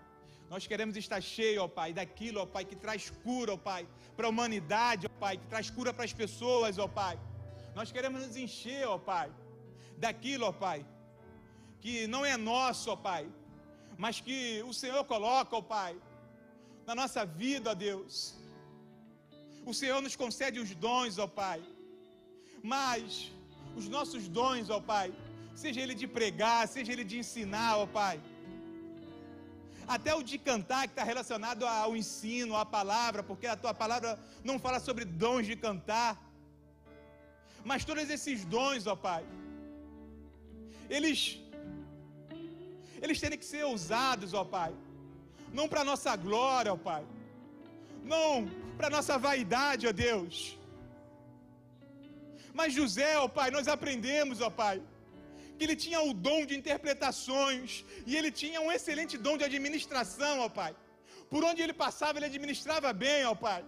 Nós 0.50 0.68
queremos 0.68 0.96
estar 0.96 1.22
cheio, 1.22 1.64
ó 1.64 1.68
Pai, 1.68 1.94
daquilo, 1.94 2.42
ó 2.42 2.46
Pai, 2.46 2.66
que 2.66 2.76
traz 2.76 3.10
cura, 3.24 3.54
ó 3.54 3.58
Pai, 3.58 3.88
para 4.16 4.28
a 4.28 4.30
humanidade, 4.30 5.08
ó 5.08 5.10
Pai, 5.20 5.38
que 5.38 5.48
traz 5.48 5.70
cura 5.70 5.94
para 5.94 6.06
as 6.06 6.14
pessoas, 6.14 6.78
ó 6.78 6.88
Pai 6.88 7.20
nós 7.78 7.92
queremos 7.92 8.26
nos 8.26 8.38
encher, 8.38 8.88
ó 8.88 8.98
Pai, 8.98 9.30
daquilo, 9.98 10.46
ó 10.46 10.54
Pai, 10.66 10.80
que 11.82 12.08
não 12.08 12.26
é 12.26 12.38
nosso, 12.38 12.90
ó 12.90 12.96
Pai, 12.96 13.24
mas 13.98 14.22
que 14.22 14.64
o 14.64 14.74
Senhor 14.82 15.04
coloca, 15.04 15.58
ó 15.58 15.62
Pai, 15.62 15.94
na 16.88 16.96
nossa 16.96 17.26
vida, 17.26 17.72
ó 17.72 17.76
Deus. 17.76 18.34
O 19.66 19.74
Senhor 19.74 20.02
nos 20.02 20.16
concede 20.16 20.58
os 20.62 20.74
dons, 20.74 21.18
ó 21.26 21.28
Pai, 21.28 21.62
mas 22.64 23.30
os 23.76 23.90
nossos 23.90 24.30
dons, 24.30 24.70
ó 24.70 24.80
Pai, 24.80 25.14
seja 25.54 25.82
ele 25.82 25.96
de 26.02 26.08
pregar, 26.08 26.62
seja 26.70 26.94
ele 26.94 27.04
de 27.04 27.18
ensinar, 27.24 27.72
ó 27.84 27.86
Pai, 27.86 28.22
até 29.88 30.14
o 30.16 30.24
de 30.24 30.38
cantar, 30.38 30.88
que 30.88 30.94
está 30.94 31.04
relacionado 31.04 31.66
ao 31.66 31.96
ensino, 31.96 32.56
à 32.56 32.66
palavra, 32.66 33.22
porque 33.24 33.48
a 33.48 33.56
tua 33.56 33.74
palavra 33.74 34.20
não 34.44 34.58
fala 34.60 34.80
sobre 34.80 35.06
dons 35.06 35.46
de 35.46 35.56
cantar, 35.56 36.22
mas 37.64 37.86
todos 37.86 38.10
esses 38.10 38.46
dons, 38.46 38.88
ó 38.88 38.96
Pai, 38.96 39.24
eles 40.90 41.40
eles 43.02 43.20
têm 43.20 43.38
que 43.38 43.46
ser 43.46 43.66
usados, 43.66 44.34
ó 44.34 44.44
Pai, 44.44 44.74
não 45.54 45.68
para 45.68 45.84
nossa 45.84 46.16
glória, 46.16 46.74
ó 46.74 46.78
Pai, 46.78 47.04
não 48.04 48.48
para 48.78 48.90
nossa 48.90 49.18
vaidade, 49.18 49.88
ó 49.88 49.92
Deus. 49.92 50.58
Mas 52.54 52.74
José, 52.74 53.18
ó 53.18 53.28
Pai, 53.28 53.52
nós 53.52 53.68
aprendemos, 53.68 54.42
ó 54.42 54.50
Pai, 54.50 54.82
que 55.58 55.64
ele 55.66 55.78
tinha 55.86 56.00
o 56.08 56.14
dom 56.28 56.40
de 56.50 56.56
interpretações 56.62 57.84
e 58.10 58.16
ele 58.18 58.32
tinha 58.42 58.60
um 58.66 58.72
excelente 58.78 59.16
dom 59.26 59.36
de 59.40 59.46
administração, 59.50 60.34
ó 60.48 60.50
Pai. 60.60 60.74
Por 61.32 61.44
onde 61.50 61.62
ele 61.62 61.76
passava, 61.86 62.18
ele 62.18 62.30
administrava 62.32 62.92
bem, 63.06 63.22
ó 63.32 63.36
Pai. 63.48 63.62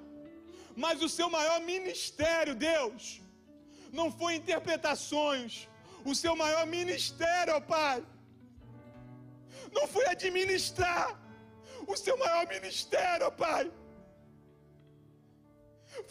Mas 0.84 1.02
o 1.08 1.10
seu 1.18 1.30
maior 1.38 1.60
ministério, 1.72 2.54
Deus, 2.70 3.22
não 4.00 4.08
foi 4.20 4.32
interpretações. 4.42 5.68
O 6.10 6.14
seu 6.22 6.34
maior 6.44 6.66
ministério, 6.78 7.54
ó 7.60 7.62
Pai, 7.76 7.98
não 9.78 9.86
foi 9.88 10.06
administrar. 10.16 11.08
O 11.94 11.96
seu 12.04 12.16
maior 12.24 12.46
ministério, 12.48 13.28
ó 13.28 13.32
Pai, 13.32 13.64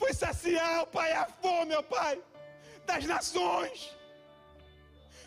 foi 0.01 0.12
saciar, 0.23 0.81
ó 0.83 0.87
Pai, 0.99 1.12
a 1.12 1.27
fome, 1.43 1.75
ó 1.75 1.83
Pai, 1.83 2.15
das 2.87 3.05
nações. 3.05 3.79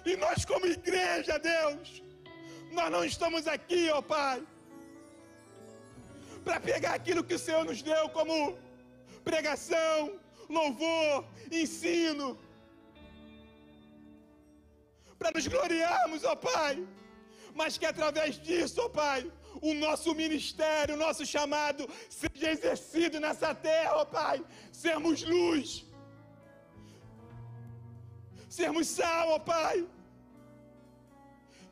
E 0.06 0.16
nós, 0.16 0.46
como 0.46 0.66
igreja, 0.66 1.38
Deus, 1.40 2.02
nós 2.72 2.92
não 2.92 3.04
estamos 3.04 3.48
aqui, 3.48 3.90
ó 3.90 4.02
Pai, 4.02 4.42
para 6.44 6.60
pegar 6.60 6.94
aquilo 6.94 7.24
que 7.24 7.36
o 7.36 7.40
Senhor 7.40 7.66
nos 7.66 7.82
deu 7.82 8.10
como 8.10 8.58
pregação, 9.24 10.20
louvor, 10.50 11.26
ensino, 11.52 12.40
para 15.18 15.32
nos 15.32 15.46
gloriarmos, 15.48 16.24
ó 16.24 16.36
Pai, 16.36 16.88
mas 17.54 17.78
que 17.78 17.86
através 17.86 18.40
disso, 18.40 18.82
ó 18.82 18.90
Pai, 18.90 19.30
o 19.62 19.74
nosso 19.74 20.16
ministério, 20.16 20.96
o 20.96 20.98
nosso 20.98 21.26
chamado 21.26 21.88
seja 22.10 22.52
exercido 22.52 23.20
nessa 23.20 23.54
terra, 23.54 23.96
ó 23.96 24.06
Pai, 24.06 24.44
sermos 24.72 25.24
luz, 25.24 25.86
sermos 28.58 28.88
sal, 28.88 29.30
ó 29.30 29.40
Pai. 29.40 29.88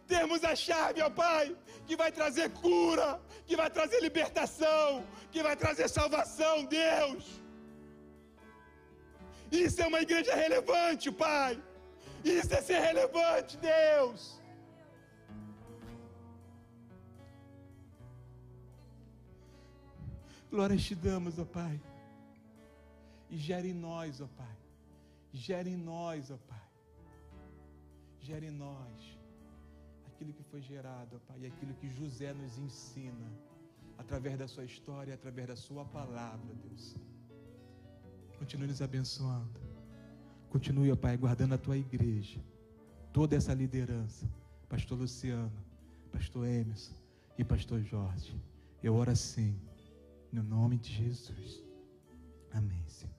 Termos 0.08 0.44
a 0.44 0.56
chave, 0.56 1.02
ó 1.02 1.10
Pai, 1.10 1.56
que 1.86 1.96
vai 2.02 2.12
trazer 2.12 2.50
cura, 2.52 3.20
que 3.46 3.56
vai 3.62 3.70
trazer 3.70 4.00
libertação, 4.02 5.04
que 5.32 5.44
vai 5.44 5.56
trazer 5.56 5.90
salvação, 5.90 6.64
Deus. 6.66 7.42
Isso 9.52 9.82
é 9.82 9.88
uma 9.88 10.02
igreja 10.02 10.34
relevante, 10.36 11.12
Pai. 11.12 11.62
Isso 12.24 12.54
é 12.54 12.62
ser 12.62 12.80
relevante, 12.80 13.58
Deus. 13.58 14.40
Glórias 20.50 20.84
te 20.84 20.96
damos, 20.96 21.38
ó 21.40 21.46
Pai. 21.46 21.80
E 23.30 23.38
gere 23.38 23.70
em 23.70 23.74
nós, 23.74 24.22
ó 24.22 24.28
Pai. 24.28 24.58
Gere 25.34 25.70
em 25.70 25.78
nós, 25.78 26.32
ó 26.32 26.38
Pai. 26.38 26.67
Gere 28.28 28.48
em 28.48 28.56
nós 28.66 29.18
aquilo 30.10 30.34
que 30.34 30.44
foi 30.52 30.62
gerado, 30.62 31.22
Pai, 31.28 31.38
e 31.44 31.46
aquilo 31.46 31.74
que 31.76 31.88
José 31.98 32.34
nos 32.34 32.58
ensina 32.58 33.28
através 33.98 34.38
da 34.38 34.48
sua 34.54 34.66
história, 34.66 35.14
através 35.14 35.48
da 35.48 35.56
sua 35.56 35.86
palavra, 35.86 36.54
Deus. 36.64 36.96
Continue 38.38 38.68
nos 38.68 38.82
abençoando. 38.82 39.60
Continue, 40.50 40.92
ó 40.92 40.96
Pai, 40.96 41.16
guardando 41.16 41.54
a 41.54 41.58
tua 41.58 41.78
igreja. 41.78 42.42
Toda 43.14 43.36
essa 43.38 43.54
liderança. 43.54 44.30
Pastor 44.68 44.98
Luciano, 45.00 45.60
Pastor 46.12 46.46
Emerson 46.46 46.96
e 47.38 47.46
Pastor 47.46 47.82
Jorge. 47.82 48.36
Eu 48.84 48.96
oro 48.96 49.12
assim, 49.12 49.58
no 50.34 50.44
nome 50.44 50.78
de 50.78 50.92
Jesus. 50.92 51.64
Amém, 52.52 52.84
Senhor. 52.88 53.17